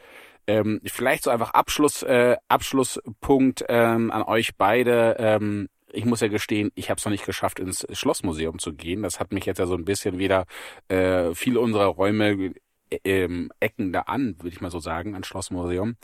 Ähm, 0.46 0.80
vielleicht 0.84 1.24
so 1.24 1.30
einfach 1.30 1.50
Abschluss, 1.50 2.02
äh, 2.02 2.36
Abschlusspunkt 2.48 3.64
ähm, 3.68 4.10
an 4.10 4.22
euch 4.22 4.56
beide. 4.56 5.16
Ähm, 5.18 5.68
ich 5.92 6.04
muss 6.04 6.20
ja 6.20 6.28
gestehen, 6.28 6.70
ich 6.74 6.90
habe 6.90 6.98
es 6.98 7.04
noch 7.04 7.12
nicht 7.12 7.26
geschafft, 7.26 7.58
ins 7.58 7.86
Schlossmuseum 7.92 8.58
zu 8.58 8.74
gehen. 8.74 9.02
Das 9.02 9.20
hat 9.20 9.32
mich 9.32 9.46
jetzt 9.46 9.58
ja 9.58 9.66
so 9.66 9.74
ein 9.74 9.84
bisschen 9.84 10.18
wieder 10.18 10.44
äh, 10.88 11.34
viele 11.34 11.60
unserer 11.60 11.86
Räume 11.86 12.52
äh, 12.90 12.98
ähm, 13.04 13.50
ecken 13.60 13.92
da 13.92 14.00
an, 14.02 14.36
würde 14.38 14.50
ich 14.50 14.60
mal 14.60 14.70
so 14.70 14.80
sagen, 14.80 15.14
ein 15.14 15.24
Schlossmuseum. 15.24 15.96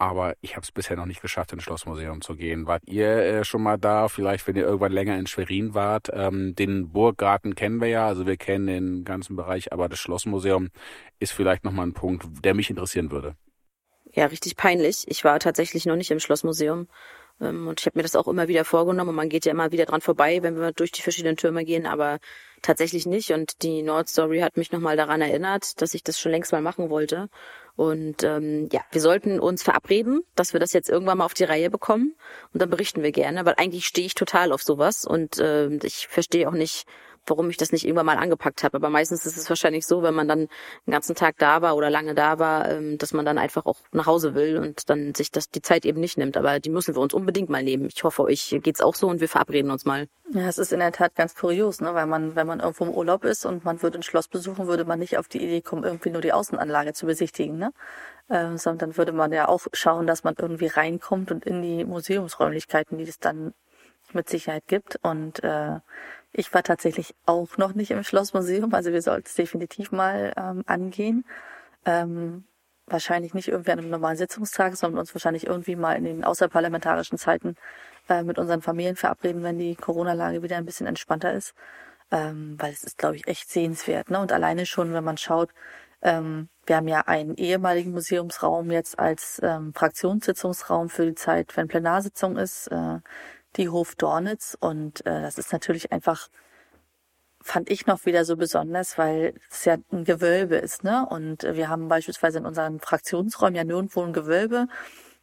Aber 0.00 0.34
ich 0.40 0.54
habe 0.54 0.62
es 0.62 0.70
bisher 0.70 0.96
noch 0.96 1.06
nicht 1.06 1.20
geschafft, 1.20 1.52
ins 1.52 1.64
Schlossmuseum 1.64 2.20
zu 2.20 2.36
gehen. 2.36 2.66
Wart 2.66 2.84
ihr 2.86 3.08
äh, 3.08 3.44
schon 3.44 3.62
mal 3.62 3.78
da? 3.78 4.06
Vielleicht, 4.06 4.46
wenn 4.46 4.54
ihr 4.54 4.62
irgendwann 4.62 4.92
länger 4.92 5.18
in 5.18 5.26
Schwerin 5.26 5.74
wart. 5.74 6.08
Ähm, 6.12 6.54
den 6.54 6.92
Burggarten 6.92 7.56
kennen 7.56 7.80
wir 7.80 7.88
ja, 7.88 8.06
also 8.06 8.24
wir 8.24 8.36
kennen 8.36 8.68
den 8.68 9.04
ganzen 9.04 9.34
Bereich, 9.34 9.72
aber 9.72 9.88
das 9.88 9.98
Schlossmuseum 9.98 10.68
ist 11.18 11.32
vielleicht 11.32 11.64
nochmal 11.64 11.88
ein 11.88 11.94
Punkt, 11.94 12.26
der 12.44 12.54
mich 12.54 12.70
interessieren 12.70 13.10
würde. 13.10 13.34
Ja, 14.14 14.26
richtig 14.26 14.56
peinlich. 14.56 15.04
Ich 15.08 15.24
war 15.24 15.38
tatsächlich 15.40 15.84
noch 15.84 15.96
nicht 15.96 16.10
im 16.12 16.20
Schlossmuseum. 16.20 16.86
Ähm, 17.40 17.68
und 17.68 17.80
ich 17.80 17.86
habe 17.86 17.98
mir 17.98 18.02
das 18.02 18.16
auch 18.16 18.28
immer 18.28 18.48
wieder 18.48 18.64
vorgenommen. 18.64 19.10
Und 19.10 19.16
man 19.16 19.28
geht 19.28 19.44
ja 19.44 19.52
immer 19.52 19.72
wieder 19.72 19.86
dran 19.86 20.00
vorbei, 20.00 20.42
wenn 20.42 20.56
wir 20.56 20.72
durch 20.72 20.92
die 20.92 21.02
verschiedenen 21.02 21.36
Türme 21.36 21.64
gehen, 21.64 21.86
aber 21.86 22.18
tatsächlich 22.62 23.06
nicht. 23.06 23.32
Und 23.32 23.62
die 23.62 23.82
Nord 23.82 24.08
Story 24.08 24.40
hat 24.40 24.56
mich 24.56 24.72
nochmal 24.72 24.96
daran 24.96 25.20
erinnert, 25.20 25.80
dass 25.80 25.94
ich 25.94 26.02
das 26.02 26.18
schon 26.20 26.32
längst 26.32 26.52
mal 26.52 26.62
machen 26.62 26.90
wollte. 26.90 27.28
Und 27.78 28.24
ähm, 28.24 28.68
ja, 28.72 28.80
wir 28.90 29.00
sollten 29.00 29.38
uns 29.38 29.62
verabreden, 29.62 30.24
dass 30.34 30.52
wir 30.52 30.58
das 30.58 30.72
jetzt 30.72 30.88
irgendwann 30.88 31.18
mal 31.18 31.24
auf 31.24 31.34
die 31.34 31.44
Reihe 31.44 31.70
bekommen. 31.70 32.16
Und 32.52 32.60
dann 32.60 32.70
berichten 32.70 33.04
wir 33.04 33.12
gerne, 33.12 33.46
weil 33.46 33.54
eigentlich 33.56 33.86
stehe 33.86 34.04
ich 34.04 34.16
total 34.16 34.50
auf 34.50 34.64
sowas. 34.64 35.04
Und 35.04 35.38
äh, 35.38 35.68
ich 35.84 36.08
verstehe 36.08 36.48
auch 36.48 36.54
nicht, 36.54 36.88
warum 37.30 37.50
ich 37.50 37.56
das 37.56 37.72
nicht 37.72 37.84
irgendwann 37.84 38.06
mal 38.06 38.16
angepackt 38.16 38.62
habe. 38.62 38.76
Aber 38.76 38.90
meistens 38.90 39.26
ist 39.26 39.36
es 39.36 39.48
wahrscheinlich 39.48 39.86
so, 39.86 40.02
wenn 40.02 40.14
man 40.14 40.28
dann 40.28 40.48
den 40.86 40.92
ganzen 40.92 41.14
Tag 41.14 41.36
da 41.38 41.62
war 41.62 41.76
oder 41.76 41.90
lange 41.90 42.14
da 42.14 42.38
war, 42.38 42.68
ähm, 42.70 42.98
dass 42.98 43.12
man 43.12 43.24
dann 43.24 43.38
einfach 43.38 43.66
auch 43.66 43.78
nach 43.92 44.06
Hause 44.06 44.34
will 44.34 44.58
und 44.58 44.88
dann 44.90 45.14
sich 45.14 45.30
das 45.30 45.50
die 45.50 45.62
Zeit 45.62 45.84
eben 45.84 46.00
nicht 46.00 46.18
nimmt. 46.18 46.36
Aber 46.36 46.60
die 46.60 46.70
müssen 46.70 46.94
wir 46.94 47.00
uns 47.00 47.14
unbedingt 47.14 47.48
mal 47.48 47.62
nehmen. 47.62 47.88
Ich 47.92 48.04
hoffe, 48.04 48.22
euch 48.22 48.58
geht's 48.62 48.80
auch 48.80 48.94
so 48.94 49.08
und 49.08 49.20
wir 49.20 49.28
verabreden 49.28 49.70
uns 49.70 49.84
mal. 49.84 50.08
Ja, 50.30 50.46
es 50.46 50.58
ist 50.58 50.72
in 50.72 50.80
der 50.80 50.92
Tat 50.92 51.14
ganz 51.14 51.34
kurios, 51.34 51.80
ne? 51.80 51.94
weil 51.94 52.06
man, 52.06 52.36
wenn 52.36 52.46
man 52.46 52.60
irgendwo 52.60 52.84
im 52.84 52.90
Urlaub 52.90 53.24
ist 53.24 53.46
und 53.46 53.64
man 53.64 53.82
würde 53.82 53.98
ein 53.98 54.02
Schloss 54.02 54.28
besuchen, 54.28 54.66
würde 54.66 54.84
man 54.84 54.98
nicht 54.98 55.16
auf 55.16 55.26
die 55.26 55.42
Idee 55.42 55.62
kommen, 55.62 55.84
irgendwie 55.84 56.10
nur 56.10 56.20
die 56.20 56.34
Außenanlage 56.34 56.92
zu 56.92 57.06
besichtigen, 57.06 57.56
ne? 57.56 57.72
Äh, 58.28 58.58
sondern 58.58 58.98
würde 58.98 59.12
man 59.12 59.32
ja 59.32 59.48
auch 59.48 59.66
schauen, 59.72 60.06
dass 60.06 60.24
man 60.24 60.34
irgendwie 60.38 60.66
reinkommt 60.66 61.30
und 61.30 61.46
in 61.46 61.62
die 61.62 61.84
Museumsräumlichkeiten, 61.86 62.98
die 62.98 63.04
es 63.04 63.18
dann 63.18 63.54
mit 64.14 64.28
Sicherheit 64.28 64.64
gibt. 64.66 64.98
Und 65.02 65.42
äh, 65.42 65.80
ich 66.32 66.52
war 66.54 66.62
tatsächlich 66.62 67.14
auch 67.26 67.56
noch 67.56 67.74
nicht 67.74 67.90
im 67.90 68.04
Schlossmuseum, 68.04 68.72
also 68.74 68.92
wir 68.92 69.02
sollten 69.02 69.26
es 69.26 69.34
definitiv 69.34 69.92
mal 69.92 70.32
ähm, 70.36 70.62
angehen. 70.66 71.24
Ähm, 71.84 72.44
wahrscheinlich 72.86 73.34
nicht 73.34 73.48
irgendwie 73.48 73.72
an 73.72 73.78
einem 73.78 73.90
normalen 73.90 74.16
Sitzungstag, 74.16 74.76
sondern 74.76 75.00
uns 75.00 75.14
wahrscheinlich 75.14 75.46
irgendwie 75.46 75.76
mal 75.76 75.96
in 75.96 76.04
den 76.04 76.24
außerparlamentarischen 76.24 77.18
Zeiten 77.18 77.56
äh, 78.08 78.22
mit 78.22 78.38
unseren 78.38 78.62
Familien 78.62 78.96
verabreden, 78.96 79.42
wenn 79.42 79.58
die 79.58 79.76
Corona-Lage 79.76 80.42
wieder 80.42 80.56
ein 80.56 80.64
bisschen 80.64 80.86
entspannter 80.86 81.32
ist. 81.32 81.54
Ähm, 82.10 82.56
weil 82.58 82.72
es 82.72 82.84
ist, 82.84 82.96
glaube 82.96 83.16
ich, 83.16 83.26
echt 83.28 83.50
sehenswert. 83.50 84.10
Ne? 84.10 84.18
Und 84.18 84.32
alleine 84.32 84.64
schon, 84.64 84.94
wenn 84.94 85.04
man 85.04 85.18
schaut, 85.18 85.50
ähm, 86.00 86.48
wir 86.64 86.76
haben 86.76 86.88
ja 86.88 87.02
einen 87.06 87.34
ehemaligen 87.36 87.92
Museumsraum 87.92 88.70
jetzt 88.70 88.98
als 88.98 89.40
ähm, 89.42 89.74
Fraktionssitzungsraum 89.74 90.88
für 90.88 91.06
die 91.06 91.14
Zeit, 91.14 91.56
wenn 91.56 91.68
Plenarsitzung 91.68 92.36
ist. 92.36 92.68
Äh, 92.68 93.00
die 93.56 93.68
Hof 93.68 93.94
Dornitz. 93.94 94.56
Und 94.58 95.04
äh, 95.06 95.22
das 95.22 95.38
ist 95.38 95.52
natürlich 95.52 95.92
einfach, 95.92 96.28
fand 97.40 97.70
ich 97.70 97.86
noch 97.86 98.06
wieder 98.06 98.24
so 98.24 98.36
besonders, 98.36 98.98
weil 98.98 99.34
es 99.50 99.64
ja 99.64 99.76
ein 99.92 100.04
Gewölbe 100.04 100.56
ist. 100.56 100.84
Ne? 100.84 101.06
Und 101.08 101.42
wir 101.42 101.68
haben 101.68 101.88
beispielsweise 101.88 102.38
in 102.38 102.46
unseren 102.46 102.80
Fraktionsräumen 102.80 103.54
ja 103.54 103.64
nirgendwo 103.64 104.02
ein 104.02 104.12
Gewölbe. 104.12 104.66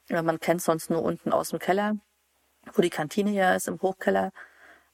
Man 0.10 0.40
kennt 0.40 0.62
sonst 0.62 0.90
nur 0.90 1.02
unten 1.02 1.32
aus 1.32 1.50
dem 1.50 1.60
Keller, 1.60 1.96
wo 2.74 2.82
die 2.82 2.92
Kantine 2.92 3.32
ja 3.32 3.56
ist, 3.56 3.68
im 3.68 3.82
Hochkeller. 3.82 4.32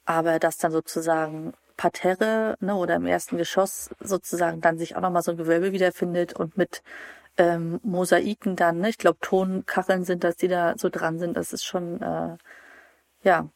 Aber 0.04 0.38
dass 0.38 0.58
dann 0.58 0.72
sozusagen 0.72 1.52
Parterre 1.76 2.56
ne, 2.60 2.76
oder 2.76 2.96
im 2.96 3.06
ersten 3.06 3.36
Geschoss 3.36 3.90
sozusagen 4.00 4.60
dann 4.60 4.78
sich 4.78 4.96
auch 4.96 5.00
nochmal 5.00 5.22
so 5.22 5.32
ein 5.32 5.36
Gewölbe 5.36 5.72
wiederfindet 5.72 6.32
und 6.34 6.56
mit 6.56 6.82
ähm, 7.38 7.80
Mosaiken 7.82 8.56
dann, 8.56 8.78
ne? 8.78 8.90
ich 8.90 8.98
glaube 8.98 9.18
Tonkacheln 9.20 10.04
sind 10.04 10.22
das, 10.24 10.36
die 10.36 10.48
da 10.48 10.74
so 10.76 10.90
dran 10.90 11.18
sind, 11.18 11.36
das 11.36 11.52
ist 11.52 11.64
schon 11.64 12.00
äh, 12.02 12.36
ja, 13.22 13.48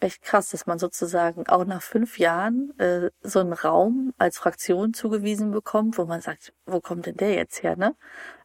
echt 0.00 0.22
krass, 0.22 0.50
dass 0.50 0.66
man 0.66 0.78
sozusagen 0.78 1.46
auch 1.48 1.64
nach 1.64 1.82
fünf 1.82 2.18
Jahren 2.18 2.78
äh, 2.78 3.10
so 3.22 3.40
einen 3.40 3.52
Raum 3.52 4.12
als 4.18 4.38
Fraktion 4.38 4.94
zugewiesen 4.94 5.50
bekommt, 5.50 5.98
wo 5.98 6.04
man 6.04 6.20
sagt, 6.20 6.52
wo 6.66 6.80
kommt 6.80 7.06
denn 7.06 7.16
der 7.16 7.34
jetzt 7.34 7.62
her, 7.62 7.76
ne? 7.76 7.96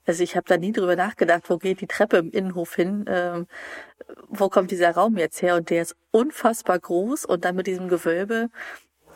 Also 0.05 0.23
ich 0.23 0.35
habe 0.35 0.47
da 0.47 0.57
nie 0.57 0.71
drüber 0.71 0.95
nachgedacht, 0.95 1.49
wo 1.49 1.57
geht 1.57 1.81
die 1.81 1.87
Treppe 1.87 2.17
im 2.17 2.31
Innenhof 2.31 2.75
hin, 2.75 3.05
ähm, 3.07 3.47
wo 4.27 4.49
kommt 4.49 4.71
dieser 4.71 4.91
Raum 4.91 5.17
jetzt 5.17 5.41
her? 5.41 5.55
Und 5.55 5.69
der 5.69 5.83
ist 5.83 5.95
unfassbar 6.11 6.79
groß 6.79 7.25
und 7.25 7.45
dann 7.45 7.55
mit 7.55 7.67
diesem 7.67 7.89
Gewölbe, 7.89 8.49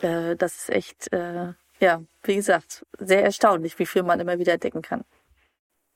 äh, 0.02 0.36
das 0.36 0.54
ist 0.54 0.70
echt, 0.70 1.12
äh, 1.12 1.52
ja, 1.80 2.02
wie 2.22 2.36
gesagt, 2.36 2.86
sehr 2.98 3.24
erstaunlich, 3.24 3.78
wie 3.78 3.86
viel 3.86 4.02
man 4.02 4.20
immer 4.20 4.38
wieder 4.38 4.52
entdecken 4.54 4.82
kann. 4.82 5.04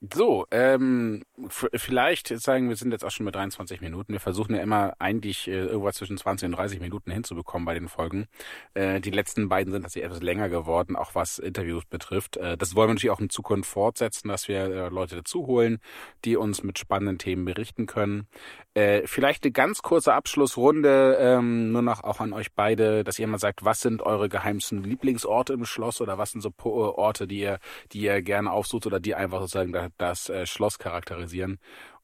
So, 0.01 0.47
ähm, 0.53 1.25
vielleicht 1.49 2.29
sagen 2.29 2.69
wir 2.69 2.77
sind 2.77 2.93
jetzt 2.93 3.05
auch 3.05 3.11
schon 3.11 3.27
bei 3.27 3.33
23 3.33 3.81
Minuten. 3.81 4.13
Wir 4.13 4.21
versuchen 4.21 4.55
ja 4.55 4.63
immer 4.63 4.95
eigentlich 5.01 5.49
äh, 5.49 5.65
irgendwas 5.65 5.97
zwischen 5.97 6.17
20 6.17 6.47
und 6.47 6.53
30 6.53 6.79
Minuten 6.79 7.11
hinzubekommen 7.11 7.67
bei 7.67 7.75
den 7.75 7.89
Folgen. 7.89 8.27
Äh, 8.75 9.01
die 9.01 9.11
letzten 9.11 9.49
beiden 9.49 9.73
sind 9.73 9.83
tatsächlich 9.83 10.09
etwas 10.09 10.23
länger 10.23 10.49
geworden, 10.51 10.95
auch 10.95 11.17
was 11.17 11.41
Interviews 11.41 11.85
betrifft. 11.85 12.37
Äh, 12.37 12.57
das 12.57 12.77
wollen 12.77 12.91
wir 12.91 12.95
natürlich 12.95 13.11
auch 13.11 13.21
in 13.21 13.29
Zukunft 13.29 13.69
fortsetzen, 13.69 14.29
dass 14.29 14.47
wir 14.47 14.61
äh, 14.61 14.89
Leute 14.89 15.17
dazu 15.17 15.49
holen, 15.49 15.79
die 16.25 16.37
uns 16.37 16.63
mit 16.63 16.79
spannenden 16.79 17.19
Themen 17.19 17.45
berichten 17.45 17.87
können. 17.87 18.29
Äh, 18.75 19.03
vielleicht 19.05 19.43
eine 19.43 19.51
ganz 19.51 19.83
kurze 19.83 20.15
Abschlussrunde, 20.15 21.17
ähm, 21.19 21.73
nur 21.73 21.83
noch 21.83 22.05
auch 22.05 22.21
an 22.21 22.33
euch 22.33 22.53
beide, 22.55 23.03
dass 23.03 23.19
ihr 23.19 23.27
mal 23.27 23.41
sagt, 23.41 23.65
was 23.65 23.81
sind 23.81 24.03
eure 24.03 24.29
geheimsten 24.29 24.85
Lieblingsorte 24.85 25.55
im 25.55 25.65
Schloss 25.65 26.01
oder 26.01 26.19
was 26.19 26.31
sind 26.31 26.41
so 26.41 26.53
Orte, 26.63 27.27
die 27.27 27.41
ihr, 27.41 27.59
die 27.91 28.03
ihr 28.03 28.23
gerne 28.23 28.53
aufsucht 28.53 28.87
oder 28.87 29.01
die 29.01 29.17
einfach 29.17 29.41
sozusagen 29.41 29.73
da 29.73 29.88
das 29.99 30.29
äh, 30.29 30.47
Schloss 30.47 30.79
charakterisieren. 30.79 31.59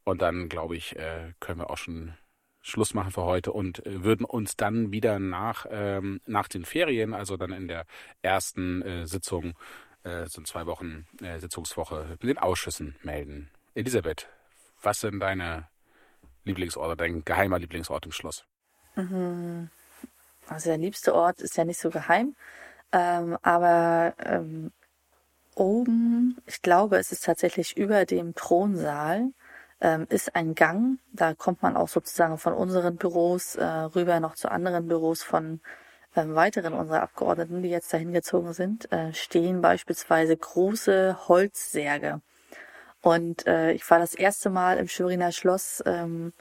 Und 0.05 0.23
dann, 0.23 0.49
glaube 0.49 0.77
ich, 0.77 0.97
äh, 0.97 1.33
können 1.40 1.61
wir 1.61 1.70
auch 1.70 1.79
schon 1.79 2.14
Schluss 2.61 2.94
machen 2.94 3.11
für 3.11 3.25
heute 3.25 3.53
und 3.53 3.85
äh, 3.87 4.03
würden 4.05 4.25
uns 4.25 4.57
dann 4.57 4.90
wieder 4.90 5.18
nach, 5.18 5.66
ähm, 5.70 6.20
nach 6.27 6.49
den 6.49 6.64
Ferien, 6.64 7.12
also 7.12 7.37
dann 7.37 7.53
in 7.53 7.68
der 7.68 7.85
ersten 8.23 8.81
äh, 8.83 9.07
Sitzung, 9.07 9.55
äh, 10.03 10.27
so 10.27 10.40
zwei 10.42 10.66
Wochen 10.66 11.07
äh, 11.20 11.38
Sitzungswoche, 11.38 12.07
mit 12.09 12.23
den 12.23 12.38
Ausschüssen 12.38 12.97
melden. 13.03 13.51
Elisabeth, 13.75 14.29
was 14.83 15.01
sind 15.01 15.20
deine 15.20 15.68
Lieblingsorte, 16.44 16.97
dein 16.97 17.25
geheimer 17.25 17.59
Lieblingsort 17.59 18.07
im 18.07 18.12
Schloss? 18.12 18.44
Mhm. 18.97 19.70
Also 20.47 20.70
der 20.70 20.79
liebste 20.79 21.14
Ort 21.14 21.40
ist 21.40 21.57
ja 21.57 21.64
nicht 21.64 21.81
so 21.81 21.90
geheim, 21.90 22.35
ähm, 22.92 23.37
aber 23.42 24.14
ähm, 24.18 24.73
oben, 25.57 26.37
ich 26.47 26.62
glaube, 26.62 26.99
es 26.99 27.12
ist 27.12 27.25
tatsächlich 27.25 27.77
über 27.77 28.05
dem 28.05 28.35
Thronsaal, 28.35 29.31
ähm, 29.81 30.07
ist 30.09 30.35
ein 30.35 30.55
Gang. 30.55 30.99
Da 31.12 31.35
kommt 31.35 31.62
man 31.62 31.77
auch 31.77 31.88
sozusagen 31.88 32.38
von 32.38 32.55
unseren 32.55 32.97
Büros 32.97 33.57
äh, 33.57 33.64
rüber 33.64 34.21
noch 34.21 34.35
zu 34.35 34.51
anderen 34.51 34.88
Büros 34.88 35.23
von 35.23 35.61
ähm, 36.17 36.35
weiteren 36.35 36.75
unserer 36.75 37.03
Abgeordneten, 37.03 37.62
die 37.62 37.71
jetzt 37.71 37.93
dahin 37.93 38.12
gezogen 38.12 38.53
sind, 38.53 38.90
äh, 38.93 39.12
stehen 39.12 39.61
beispielsweise 39.61 40.37
große 40.37 41.29
Holzsärge. 41.29 42.21
Und 43.03 43.47
äh, 43.47 43.73
ich 43.73 43.88
war 43.90 43.99
das 43.99 44.14
erste 44.14 44.49
Mal 44.49 44.79
im 44.79 44.88
Schweriner 44.88 45.33
Schloss 45.33 45.83
ähm, 45.87 46.33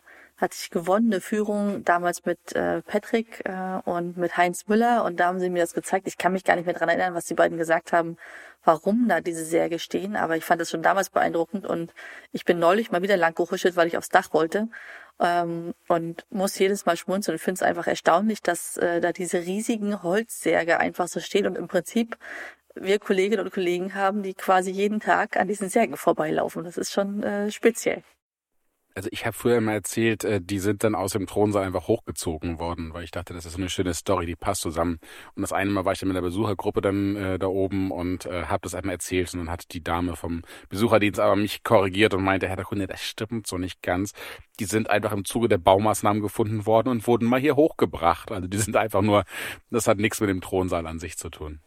hatte 0.43 0.57
ich 0.59 0.69
gewonnene 0.69 1.21
Führung 1.21 1.83
damals 1.85 2.25
mit 2.25 2.53
äh, 2.53 2.81
Patrick 2.81 3.41
äh, 3.45 3.79
und 3.85 4.17
mit 4.17 4.37
Heinz 4.37 4.67
Müller 4.67 5.05
und 5.05 5.19
da 5.19 5.27
haben 5.27 5.39
sie 5.39 5.49
mir 5.49 5.61
das 5.61 5.73
gezeigt. 5.73 6.05
Ich 6.05 6.17
kann 6.17 6.33
mich 6.33 6.43
gar 6.43 6.55
nicht 6.55 6.65
mehr 6.65 6.75
dran 6.75 6.89
erinnern, 6.89 7.15
was 7.15 7.25
die 7.25 7.33
beiden 7.33 7.57
gesagt 7.57 7.93
haben, 7.93 8.17
warum 8.65 9.07
da 9.07 9.21
diese 9.21 9.45
Särge 9.45 9.79
stehen, 9.79 10.15
aber 10.15 10.35
ich 10.35 10.43
fand 10.43 10.59
das 10.61 10.69
schon 10.69 10.83
damals 10.83 11.09
beeindruckend 11.09 11.65
und 11.65 11.93
ich 12.33 12.45
bin 12.45 12.59
neulich 12.59 12.91
mal 12.91 13.01
wieder 13.01 13.17
lang 13.17 13.33
gehuschelt, 13.35 13.75
weil 13.77 13.87
ich 13.87 13.97
aufs 13.97 14.09
Dach 14.09 14.33
wollte 14.33 14.67
ähm, 15.19 15.73
und 15.87 16.25
muss 16.29 16.59
jedes 16.59 16.85
Mal 16.85 16.97
schmunzeln 16.97 17.35
und 17.35 17.39
finde 17.39 17.59
es 17.59 17.63
einfach 17.63 17.87
erstaunlich, 17.87 18.41
dass 18.41 18.77
äh, 18.77 18.99
da 18.99 19.13
diese 19.13 19.39
riesigen 19.39 20.03
Holzsärge 20.03 20.77
einfach 20.79 21.07
so 21.07 21.21
stehen 21.21 21.47
und 21.47 21.57
im 21.57 21.67
Prinzip 21.67 22.17
wir 22.75 22.99
Kolleginnen 22.99 23.45
und 23.45 23.53
Kollegen 23.53 23.95
haben, 23.95 24.23
die 24.23 24.33
quasi 24.33 24.71
jeden 24.71 24.99
Tag 24.99 25.37
an 25.37 25.47
diesen 25.47 25.69
Särgen 25.69 25.95
vorbeilaufen. 25.95 26.63
Das 26.63 26.77
ist 26.77 26.91
schon 26.91 27.23
äh, 27.23 27.51
speziell. 27.51 28.03
Also 28.95 29.09
ich 29.11 29.25
habe 29.25 29.33
früher 29.33 29.57
immer 29.57 29.73
erzählt, 29.73 30.23
äh, 30.23 30.39
die 30.39 30.59
sind 30.59 30.83
dann 30.83 30.93
aus 30.93 31.13
dem 31.13 31.25
Thronsaal 31.25 31.63
einfach 31.65 31.87
hochgezogen 31.87 32.59
worden, 32.59 32.93
weil 32.93 33.03
ich 33.03 33.11
dachte, 33.11 33.33
das 33.33 33.45
ist 33.45 33.53
so 33.53 33.57
eine 33.57 33.69
schöne 33.69 33.93
Story, 33.93 34.25
die 34.27 34.35
passt 34.35 34.61
zusammen. 34.61 34.99
Und 35.35 35.41
das 35.41 35.51
eine 35.51 35.71
Mal 35.71 35.85
war 35.85 35.93
ich 35.93 35.99
dann 35.99 36.09
mit 36.09 36.15
der 36.15 36.21
Besuchergruppe 36.21 36.81
dann 36.81 37.15
äh, 37.15 37.39
da 37.39 37.47
oben 37.47 37.91
und 37.91 38.25
äh, 38.25 38.45
habe 38.45 38.61
das 38.61 38.75
einmal 38.75 38.93
erzählt 38.93 39.33
und 39.33 39.39
dann 39.39 39.49
hat 39.49 39.73
die 39.73 39.83
Dame 39.83 40.15
vom 40.15 40.43
Besucherdienst 40.69 41.19
aber 41.19 41.35
mich 41.35 41.63
korrigiert 41.63 42.13
und 42.13 42.23
meinte, 42.23 42.47
Herr 42.47 42.55
der 42.55 42.65
Kunde, 42.65 42.85
das 42.85 43.01
stimmt 43.01 43.47
so 43.47 43.57
nicht 43.57 43.81
ganz. 43.81 44.13
Die 44.59 44.65
sind 44.65 44.89
einfach 44.89 45.11
im 45.11 45.25
Zuge 45.25 45.47
der 45.47 45.57
Baumaßnahmen 45.57 46.21
gefunden 46.21 46.65
worden 46.67 46.89
und 46.89 47.07
wurden 47.07 47.27
mal 47.27 47.39
hier 47.39 47.55
hochgebracht. 47.55 48.31
Also 48.31 48.47
die 48.47 48.57
sind 48.59 48.75
einfach 48.75 49.01
nur, 49.01 49.23
das 49.71 49.87
hat 49.87 49.97
nichts 49.97 50.21
mit 50.21 50.29
dem 50.29 50.41
Thronsaal 50.41 50.85
an 50.85 50.99
sich 50.99 51.17
zu 51.17 51.29
tun. 51.29 51.61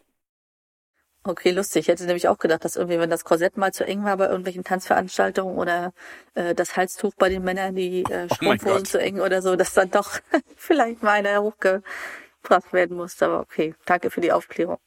Okay, 1.28 1.50
lustig. 1.50 1.80
Ich 1.80 1.88
hätte 1.88 2.04
nämlich 2.06 2.28
auch 2.28 2.38
gedacht, 2.38 2.64
dass 2.64 2.76
irgendwie, 2.76 3.00
wenn 3.00 3.10
das 3.10 3.24
Korsett 3.24 3.56
mal 3.56 3.72
zu 3.72 3.84
eng 3.84 4.04
war 4.04 4.16
bei 4.16 4.26
irgendwelchen 4.26 4.62
Tanzveranstaltungen 4.62 5.58
oder 5.58 5.92
äh, 6.34 6.54
das 6.54 6.76
Halstuch 6.76 7.14
bei 7.18 7.28
den 7.28 7.42
Männern, 7.42 7.74
die 7.74 8.04
äh, 8.04 8.28
oh 8.30 8.34
Strumpfhosen 8.34 8.82
oh 8.82 8.84
zu 8.84 9.00
eng 9.00 9.18
oder 9.18 9.42
so, 9.42 9.56
dass 9.56 9.74
dann 9.74 9.90
doch 9.90 10.20
vielleicht 10.56 11.02
mal 11.02 11.14
einer 11.14 11.42
hochgebracht 11.42 12.72
werden 12.72 12.96
musste. 12.96 13.26
Aber 13.26 13.40
okay, 13.40 13.74
danke 13.86 14.10
für 14.10 14.20
die 14.20 14.30
Aufklärung. 14.30 14.78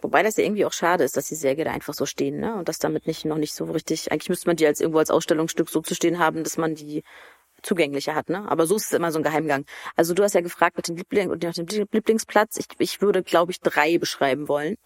Wobei 0.00 0.24
das 0.24 0.36
ja 0.36 0.42
irgendwie 0.44 0.64
auch 0.64 0.72
schade 0.72 1.04
ist, 1.04 1.16
dass 1.16 1.28
die 1.28 1.36
Särge 1.36 1.62
da 1.62 1.70
einfach 1.70 1.94
so 1.94 2.06
stehen, 2.06 2.40
ne? 2.40 2.56
Und 2.56 2.68
das 2.68 2.80
damit 2.80 3.06
nicht 3.06 3.24
noch 3.24 3.38
nicht 3.38 3.54
so 3.54 3.64
richtig. 3.64 4.10
Eigentlich 4.10 4.30
müsste 4.30 4.48
man 4.48 4.56
die 4.56 4.66
als 4.66 4.80
irgendwo 4.80 4.98
als 4.98 5.12
Ausstellungsstück 5.12 5.68
so 5.68 5.80
zu 5.80 5.94
stehen 5.94 6.18
haben, 6.18 6.42
dass 6.42 6.56
man 6.56 6.74
die 6.74 7.04
zugänglicher 7.62 8.14
hat, 8.14 8.28
ne? 8.28 8.48
Aber 8.48 8.66
so 8.66 8.76
ist 8.76 8.86
es 8.86 8.92
immer 8.92 9.12
so 9.12 9.18
ein 9.18 9.24
Geheimgang. 9.24 9.64
Also 9.96 10.14
du 10.14 10.22
hast 10.22 10.34
ja 10.34 10.40
gefragt 10.40 10.76
mit 10.76 10.88
dem 10.88 10.96
Liebling 10.96 11.30
und 11.30 11.42
nach 11.42 11.54
dem 11.54 11.66
Lieblingsplatz. 11.66 12.56
Ich, 12.58 12.66
ich 12.78 13.00
würde, 13.00 13.22
glaube 13.22 13.52
ich, 13.52 13.60
drei 13.60 13.98
beschreiben 13.98 14.48
wollen. 14.48 14.76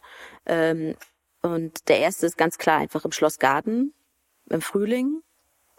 Ähm, 0.47 0.95
und 1.43 1.89
der 1.89 1.99
erste 1.99 2.27
ist 2.27 2.39
ganz 2.39 2.59
klar 2.59 2.79
einfach 2.79 3.05
im 3.05 3.13
Schlossgarten 3.13 3.95
im 4.49 4.61
Frühling. 4.61 5.23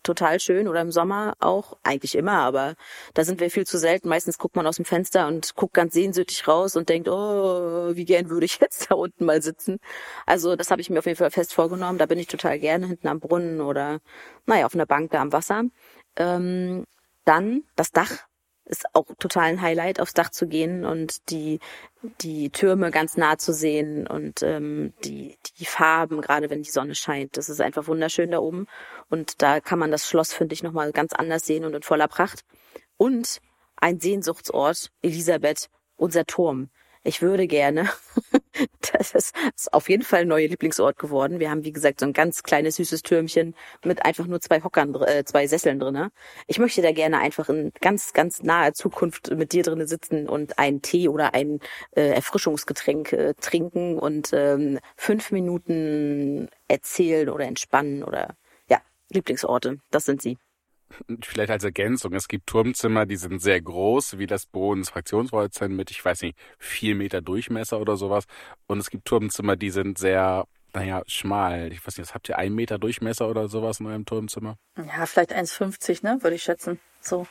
Total 0.03 0.37
schön 0.41 0.67
oder 0.67 0.81
im 0.81 0.91
Sommer 0.91 1.33
auch, 1.39 1.77
eigentlich 1.81 2.15
immer, 2.15 2.39
aber 2.39 2.75
da 3.13 3.23
sind 3.23 3.39
wir 3.39 3.49
viel 3.49 3.65
zu 3.65 3.77
selten. 3.77 4.09
Meistens 4.09 4.37
guckt 4.37 4.57
man 4.57 4.67
aus 4.67 4.75
dem 4.75 4.83
Fenster 4.83 5.27
und 5.27 5.55
guckt 5.55 5.73
ganz 5.73 5.93
sehnsüchtig 5.93 6.45
raus 6.45 6.75
und 6.75 6.89
denkt, 6.89 7.07
oh, 7.07 7.95
wie 7.95 8.03
gern 8.03 8.29
würde 8.29 8.45
ich 8.45 8.57
jetzt 8.61 8.91
da 8.91 8.95
unten 8.95 9.23
mal 9.23 9.41
sitzen. 9.41 9.79
Also 10.25 10.57
das 10.57 10.71
habe 10.71 10.81
ich 10.81 10.89
mir 10.89 10.99
auf 10.99 11.05
jeden 11.05 11.17
Fall 11.17 11.31
fest 11.31 11.53
vorgenommen. 11.53 11.99
Da 11.99 12.05
bin 12.05 12.19
ich 12.19 12.27
total 12.27 12.59
gerne 12.59 12.87
hinten 12.87 13.07
am 13.07 13.21
Brunnen 13.21 13.61
oder 13.61 14.01
naja, 14.45 14.65
auf 14.65 14.75
einer 14.75 14.85
Bank 14.85 15.11
da 15.11 15.21
am 15.21 15.31
Wasser. 15.31 15.63
Ähm, 16.15 16.85
dann 17.25 17.63
das 17.75 17.91
Dach 17.91 18.25
ist 18.65 18.85
auch 18.93 19.05
total 19.19 19.43
ein 19.43 19.61
Highlight, 19.61 19.99
aufs 19.99 20.13
Dach 20.13 20.29
zu 20.29 20.47
gehen 20.47 20.85
und 20.85 21.29
die, 21.29 21.59
die 22.21 22.49
Türme 22.49 22.91
ganz 22.91 23.17
nah 23.17 23.37
zu 23.37 23.53
sehen 23.53 24.07
und 24.07 24.41
ähm, 24.41 24.93
die, 25.03 25.37
die 25.57 25.65
Farben, 25.65 26.21
gerade 26.21 26.49
wenn 26.49 26.63
die 26.63 26.69
Sonne 26.69 26.95
scheint. 26.95 27.35
Das 27.35 27.49
ist 27.49 27.59
einfach 27.59 27.87
wunderschön 27.87 28.31
da 28.31 28.39
oben. 28.39 28.67
Und 29.09 29.41
da 29.41 29.59
kann 29.59 29.79
man 29.79 29.91
das 29.91 30.07
Schloss, 30.07 30.33
finde 30.33 30.53
ich, 30.53 30.63
nochmal 30.63 30.91
ganz 30.91 31.13
anders 31.13 31.45
sehen 31.45 31.65
und 31.65 31.73
in 31.75 31.83
voller 31.83 32.07
Pracht. 32.07 32.45
Und 32.97 33.41
ein 33.75 33.99
Sehnsuchtsort, 33.99 34.91
Elisabeth, 35.01 35.69
unser 35.97 36.25
Turm. 36.25 36.69
Ich 37.03 37.21
würde 37.21 37.47
gerne, 37.47 37.89
das 38.93 39.13
ist, 39.13 39.35
auf 39.71 39.89
jeden 39.89 40.03
Fall 40.03 40.21
ein 40.21 40.27
neuer 40.27 40.47
Lieblingsort 40.47 40.97
geworden. 40.97 41.39
Wir 41.39 41.49
haben, 41.49 41.63
wie 41.63 41.71
gesagt, 41.71 41.99
so 41.99 42.05
ein 42.05 42.13
ganz 42.13 42.43
kleines, 42.43 42.75
süßes 42.75 43.01
Türmchen 43.01 43.55
mit 43.83 44.05
einfach 44.05 44.27
nur 44.27 44.41
zwei 44.41 44.61
Hockern, 44.63 44.93
äh, 44.95 45.23
zwei 45.25 45.47
Sesseln 45.47 45.79
drinne. 45.79 46.11
Ich 46.47 46.59
möchte 46.59 46.81
da 46.81 46.91
gerne 46.91 47.19
einfach 47.19 47.49
in 47.49 47.71
ganz, 47.81 48.13
ganz 48.13 48.43
naher 48.43 48.73
Zukunft 48.73 49.31
mit 49.31 49.53
dir 49.53 49.63
drinnen 49.63 49.87
sitzen 49.87 50.29
und 50.29 50.59
einen 50.59 50.81
Tee 50.81 51.07
oder 51.07 51.33
ein 51.33 51.59
äh, 51.95 52.09
Erfrischungsgetränk 52.09 53.13
äh, 53.13 53.33
trinken 53.39 53.97
und 53.97 54.31
ähm, 54.33 54.79
fünf 54.95 55.31
Minuten 55.31 56.49
erzählen 56.67 57.29
oder 57.29 57.45
entspannen 57.45 58.03
oder 58.03 58.35
ja, 58.69 58.79
Lieblingsorte. 59.09 59.79
Das 59.91 60.05
sind 60.05 60.21
sie 60.21 60.37
vielleicht 61.21 61.51
als 61.51 61.63
Ergänzung, 61.63 62.13
es 62.13 62.27
gibt 62.27 62.47
Turmzimmer, 62.47 63.05
die 63.05 63.15
sind 63.15 63.41
sehr 63.41 63.61
groß, 63.61 64.17
wie 64.17 64.27
das 64.27 64.45
Bodens 64.45 64.89
Fraktionswollzentrum 64.89 65.75
mit, 65.75 65.91
ich 65.91 66.03
weiß 66.03 66.21
nicht, 66.21 66.37
vier 66.57 66.95
Meter 66.95 67.21
Durchmesser 67.21 67.79
oder 67.79 67.97
sowas. 67.97 68.25
Und 68.67 68.79
es 68.79 68.89
gibt 68.89 69.05
Turmzimmer, 69.05 69.55
die 69.55 69.69
sind 69.69 69.97
sehr, 69.97 70.45
naja, 70.73 71.03
schmal. 71.07 71.71
Ich 71.71 71.85
weiß 71.85 71.97
nicht, 71.97 72.13
habt 72.13 72.29
ihr, 72.29 72.37
ein 72.37 72.53
Meter 72.53 72.79
Durchmesser 72.79 73.29
oder 73.29 73.47
sowas 73.47 73.79
in 73.79 73.87
eurem 73.87 74.05
Turmzimmer? 74.05 74.57
Ja, 74.77 75.05
vielleicht 75.05 75.33
1,50, 75.33 76.03
ne, 76.03 76.21
würde 76.21 76.35
ich 76.35 76.43
schätzen. 76.43 76.79
So 76.99 77.27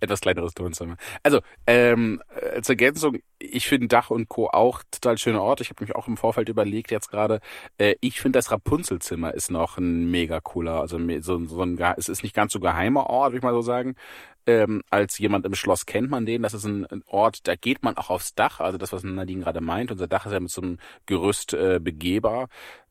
etwas 0.00 0.20
kleineres 0.20 0.52
Wohnzimmer. 0.58 0.96
Also, 1.22 1.40
ähm, 1.66 2.22
als 2.54 2.68
Ergänzung, 2.68 3.18
ich 3.38 3.66
finde 3.68 3.88
Dach 3.88 4.10
und 4.10 4.28
Co. 4.28 4.48
auch 4.48 4.82
total 4.90 5.18
schöner 5.18 5.42
Ort. 5.42 5.60
Ich 5.60 5.70
habe 5.70 5.84
mich 5.84 5.94
auch 5.94 6.08
im 6.08 6.16
Vorfeld 6.16 6.48
überlegt 6.48 6.90
jetzt 6.90 7.10
gerade, 7.10 7.40
äh, 7.78 7.94
ich 8.00 8.20
finde 8.20 8.38
das 8.38 8.50
Rapunzelzimmer 8.50 9.34
ist 9.34 9.50
noch 9.50 9.78
ein 9.78 10.10
mega 10.10 10.40
cooler, 10.40 10.80
also 10.80 10.98
so, 11.20 11.44
so 11.44 11.62
ein, 11.62 11.78
es 11.96 12.08
ist 12.08 12.22
nicht 12.22 12.34
ganz 12.34 12.52
so 12.52 12.60
geheimer 12.60 13.06
Ort, 13.08 13.32
würde 13.32 13.38
ich 13.38 13.42
mal 13.42 13.54
so 13.54 13.62
sagen. 13.62 13.94
Ähm, 14.46 14.82
als 14.90 15.18
jemand 15.18 15.44
im 15.44 15.54
Schloss 15.54 15.86
kennt 15.86 16.10
man 16.10 16.24
den. 16.24 16.42
Das 16.42 16.54
ist 16.54 16.64
ein, 16.64 16.86
ein, 16.86 17.02
Ort, 17.06 17.46
da 17.46 17.54
geht 17.56 17.82
man 17.82 17.96
auch 17.96 18.10
aufs 18.10 18.34
Dach. 18.34 18.60
Also 18.60 18.78
das, 18.78 18.92
was 18.92 19.04
Nadine 19.04 19.42
gerade 19.42 19.60
meint. 19.60 19.92
Unser 19.92 20.08
Dach 20.08 20.24
ist 20.26 20.32
ja 20.32 20.40
mit 20.40 20.50
so 20.50 20.62
einem 20.62 20.78
Gerüst 21.06 21.52
äh, 21.52 21.78
begehbar 21.80 22.48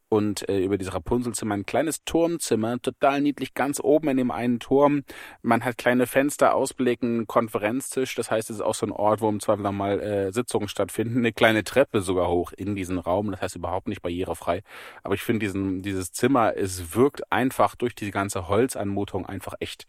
und 0.09 0.49
äh, 0.49 0.59
über 0.59 0.77
diese 0.77 0.93
Rapunzelzimmer 0.93 1.55
ein 1.55 1.65
kleines 1.65 2.03
Turmzimmer, 2.03 2.81
total 2.81 3.21
niedlich, 3.21 3.53
ganz 3.53 3.79
oben 3.79 4.09
in 4.09 4.17
dem 4.17 4.31
einen 4.31 4.59
Turm. 4.59 5.03
Man 5.41 5.63
hat 5.63 5.77
kleine 5.77 6.07
Fenster, 6.07 6.55
Ausblicken, 6.55 7.27
Konferenztisch, 7.27 8.15
das 8.15 8.31
heißt, 8.31 8.49
es 8.49 8.57
ist 8.57 8.61
auch 8.61 8.75
so 8.75 8.87
ein 8.87 8.91
Ort, 8.91 9.21
wo 9.21 9.29
im 9.29 9.39
Zweifel 9.39 9.61
nochmal 9.61 9.99
äh, 10.01 10.31
Sitzungen 10.31 10.67
stattfinden, 10.67 11.19
eine 11.19 11.31
kleine 11.31 11.63
Treppe 11.63 12.01
sogar 12.01 12.27
hoch 12.27 12.51
in 12.51 12.75
diesen 12.75 12.97
Raum, 12.97 13.31
das 13.31 13.41
heißt 13.41 13.55
überhaupt 13.55 13.87
nicht 13.87 14.01
barrierefrei. 14.01 14.63
Aber 15.03 15.13
ich 15.13 15.21
finde 15.21 15.45
diesen, 15.45 15.81
dieses 15.83 16.11
Zimmer, 16.11 16.55
es 16.57 16.95
wirkt 16.95 17.31
einfach 17.31 17.75
durch 17.75 17.95
diese 17.95 18.11
ganze 18.11 18.47
Holzanmutung 18.47 19.25
einfach 19.25 19.53
echt 19.59 19.85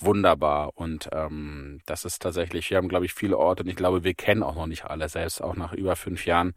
wunderbar. 0.00 0.72
Und 0.76 1.08
ähm, 1.12 1.80
das 1.86 2.04
ist 2.04 2.22
tatsächlich, 2.22 2.70
wir 2.70 2.76
haben, 2.76 2.88
glaube 2.88 3.06
ich, 3.06 3.14
viele 3.14 3.38
Orte 3.38 3.62
und 3.62 3.68
ich 3.68 3.76
glaube, 3.76 4.04
wir 4.04 4.14
kennen 4.14 4.42
auch 4.42 4.54
noch 4.54 4.66
nicht 4.66 4.84
alle, 4.84 5.08
selbst 5.08 5.42
auch 5.42 5.56
nach 5.56 5.72
über 5.72 5.96
fünf 5.96 6.24
Jahren 6.26 6.54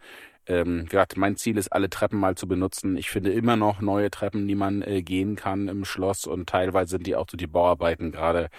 ähm, 0.47 0.85
gesagt, 0.85 1.17
mein 1.17 1.37
Ziel 1.37 1.57
ist, 1.57 1.71
alle 1.71 1.89
Treppen 1.89 2.19
mal 2.19 2.35
zu 2.35 2.47
benutzen. 2.47 2.97
Ich 2.97 3.09
finde 3.09 3.31
immer 3.31 3.55
noch 3.55 3.81
neue 3.81 4.09
Treppen, 4.09 4.47
die 4.47 4.55
man 4.55 4.81
äh, 4.81 5.01
gehen 5.01 5.35
kann 5.35 5.67
im 5.67 5.85
Schloss 5.85 6.25
und 6.25 6.49
teilweise 6.49 6.91
sind 6.91 7.07
die 7.07 7.15
auch 7.15 7.27
so 7.29 7.37
die 7.37 7.47
Bauarbeiten 7.47 8.11
gerade 8.11 8.49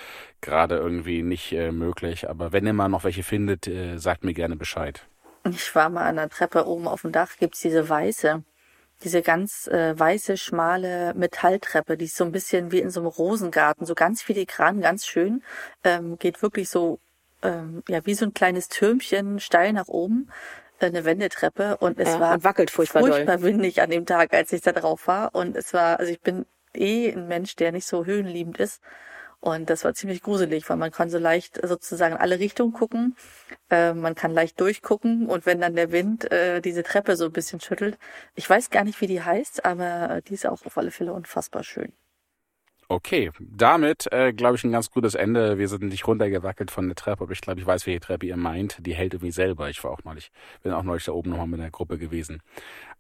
gerade 0.41 0.77
irgendwie 0.77 1.23
nicht 1.23 1.53
äh, 1.53 1.73
möglich. 1.73 2.29
Aber 2.29 2.53
wenn 2.53 2.67
ihr 2.67 2.73
mal 2.73 2.89
noch 2.89 3.05
welche 3.05 3.23
findet, 3.23 3.67
äh, 3.67 3.99
sagt 3.99 4.25
mir 4.25 4.35
gerne 4.35 4.57
Bescheid. 4.57 5.07
Ich 5.51 5.75
war 5.75 5.89
mal 5.89 6.07
an 6.07 6.17
der 6.17 6.29
Treppe 6.29 6.67
oben 6.67 6.87
auf 6.87 7.03
dem 7.03 7.13
Dach, 7.13 7.31
gibt's 7.39 7.61
diese 7.61 7.89
weiße, 7.89 8.45
diese 9.03 9.23
ganz 9.23 9.67
äh, 9.67 9.99
weiße, 9.99 10.37
schmale 10.37 11.15
Metalltreppe, 11.15 11.97
die 11.97 12.05
ist 12.05 12.17
so 12.17 12.25
ein 12.25 12.31
bisschen 12.31 12.71
wie 12.71 12.79
in 12.79 12.91
so 12.91 13.01
einem 13.01 13.09
Rosengarten, 13.09 13.85
so 13.85 13.95
ganz 13.95 14.23
filigran, 14.23 14.81
ganz 14.81 15.05
schön, 15.05 15.43
ähm, 15.83 16.17
geht 16.19 16.43
wirklich 16.43 16.69
so 16.69 17.01
ähm, 17.43 17.83
ja 17.89 18.07
wie 18.07 18.15
so 18.15 18.25
ein 18.25 18.35
kleines 18.35 18.69
Türmchen 18.69 19.41
steil 19.41 19.73
nach 19.73 19.89
oben 19.89 20.29
eine 20.87 21.05
Wendetreppe 21.05 21.77
und 21.79 21.99
es 21.99 22.09
ja, 22.09 22.21
war 22.21 22.35
und 22.35 22.45
wackelt 22.45 22.71
furchtbar, 22.71 23.01
furchtbar 23.01 23.37
doll. 23.39 23.47
windig 23.47 23.81
an 23.83 23.91
dem 23.91 24.07
Tag, 24.07 24.33
als 24.33 24.53
ich 24.53 24.61
da 24.61 24.73
drauf 24.73 25.07
war. 25.07 25.35
Und 25.35 25.57
es 25.57 25.73
war, 25.75 25.99
also 25.99 26.13
ich 26.13 26.21
bin 26.21 26.47
eh 26.75 27.13
ein 27.13 27.29
Mensch, 27.29 27.57
der 27.57 27.73
nicht 27.73 27.87
so 27.87 28.05
höhenliebend 28.05 28.59
ist. 28.59 28.81
Und 29.41 29.71
das 29.71 29.85
war 29.85 29.93
ziemlich 29.93 30.23
gruselig, 30.23 30.71
weil 30.71 30.77
man 30.77 30.93
kann 30.93 31.11
so 31.11 31.19
leicht 31.19 31.61
sozusagen 31.67 32.17
alle 32.17 32.39
Richtungen 32.39 32.73
gucken. 32.73 33.17
Äh, 33.71 33.93
man 33.93 34.15
kann 34.15 34.33
leicht 34.33 34.61
durchgucken 34.61 35.27
und 35.27 35.47
wenn 35.47 35.61
dann 35.61 35.75
der 35.75 35.91
Wind 35.91 36.31
äh, 36.31 36.61
diese 36.61 36.85
Treppe 36.85 37.17
so 37.17 37.25
ein 37.25 37.33
bisschen 37.33 37.61
schüttelt. 37.61 37.99
Ich 38.37 38.49
weiß 38.49 38.71
gar 38.71 38.85
nicht, 38.85 39.01
wie 39.01 39.09
die 39.09 39.21
heißt, 39.21 39.65
aber 39.65 40.21
die 40.29 40.35
ist 40.35 40.47
auch 40.47 40.65
auf 40.65 40.79
alle 40.79 40.93
Fälle 40.93 41.13
unfassbar 41.13 41.65
schön. 41.65 41.93
Okay, 42.89 43.31
damit 43.39 44.13
äh, 44.13 44.33
glaube 44.33 44.57
ich 44.57 44.65
ein 44.65 44.73
ganz 44.73 44.91
gutes 44.91 45.15
Ende. 45.15 45.57
Wir 45.59 45.69
sind 45.69 45.83
nicht 45.85 46.07
runtergewackelt 46.07 46.71
von 46.71 46.89
der 46.89 46.95
Treppe, 46.95 47.25
aber 47.25 47.33
ich 47.33 47.41
glaube, 47.41 47.61
ich 47.61 47.67
weiß, 47.67 47.87
welche 47.87 48.01
Treppe 48.01 48.27
ihr 48.27 48.37
meint. 48.37 48.79
Die 48.87 48.95
hält 48.95 49.15
irgendwie 49.15 49.33
selber. 49.33 49.71
Ich 49.71 49.83
war 49.83 49.93
auch 49.93 50.05
neulich, 50.05 50.31
bin 50.63 50.73
auch 50.73 50.83
neulich 50.83 51.05
da 51.05 51.13
oben 51.13 51.31
nochmal 51.31 51.47
mit 51.47 51.61
der 51.61 51.71
Gruppe 51.71 51.97
gewesen. 51.97 52.43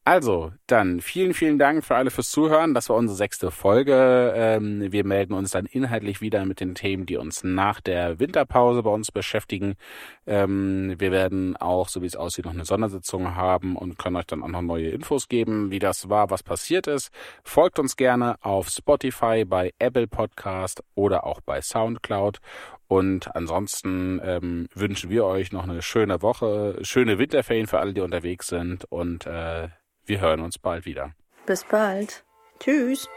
Also, 0.05 0.51
dann 0.67 1.01
vielen, 1.01 1.33
vielen 1.33 1.61
Dank 1.61 1.85
für 1.85 1.95
alle 1.95 2.11
fürs 2.11 2.29
Zuhören. 2.29 2.75
Das 2.75 2.89
war 2.89 2.97
unsere 2.97 3.17
sechste 3.17 3.53
Folge. 3.53 4.33
Ähm, 4.35 4.91
wir 4.91 5.05
melden 5.05 5.33
uns 5.33 5.53
dann 5.53 5.65
inhaltlich 5.67 6.21
wieder 6.21 6.45
mit 6.45 6.59
den 6.59 6.75
Themen, 6.75 7.07
die 7.07 7.17
uns 7.17 7.45
nach 7.45 7.81
der 7.81 8.19
Winterpause 8.19 8.83
bei 8.83 8.91
uns 8.91 9.13
beschäftigen. 9.13 9.75
Ähm, 10.27 10.97
wir 10.99 11.13
werden 11.13 11.57
auch, 11.57 11.89
so 11.89 12.03
wie 12.03 12.07
es 12.07 12.17
aussieht, 12.17 12.47
noch 12.47 12.53
eine 12.53 12.65
Sondersitzung 12.65 13.37
haben 13.37 13.77
und 13.77 13.97
können 13.97 14.17
euch 14.17 14.27
dann 14.27 14.43
auch 14.43 14.49
noch 14.49 14.63
neue 14.63 14.89
Infos 14.89 15.29
geben, 15.29 15.71
wie 15.71 15.79
das 15.79 16.09
war, 16.09 16.31
was 16.31 16.43
passiert 16.43 16.89
ist. 16.89 17.11
Folgt 17.45 17.79
uns 17.79 17.95
gerne 17.95 18.43
auf 18.43 18.71
Spotify, 18.71 19.45
Apple 19.79 20.07
Podcast 20.07 20.83
oder 20.95 21.25
auch 21.25 21.41
bei 21.41 21.61
Soundcloud. 21.61 22.39
Und 22.89 23.35
ansonsten 23.35 24.21
ähm, 24.23 24.69
wünschen 24.75 25.11
wir 25.11 25.25
euch 25.25 25.53
noch 25.53 25.65
eine 25.65 25.83
schöne 25.83 26.23
Woche, 26.23 26.79
schöne 26.83 27.19
Winterferien 27.19 27.67
für 27.67 27.79
alle, 27.79 27.95
die 27.95 28.01
unterwegs 28.01 28.49
sind 28.49 28.85
und 28.91 29.27
äh, 29.27 29.69
wir 30.05 30.21
hören 30.21 30.41
uns 30.41 30.59
bald 30.59 30.85
wieder. 30.85 31.13
Bis 31.47 31.65
bald. 31.65 32.25
Tschüss. 32.59 33.09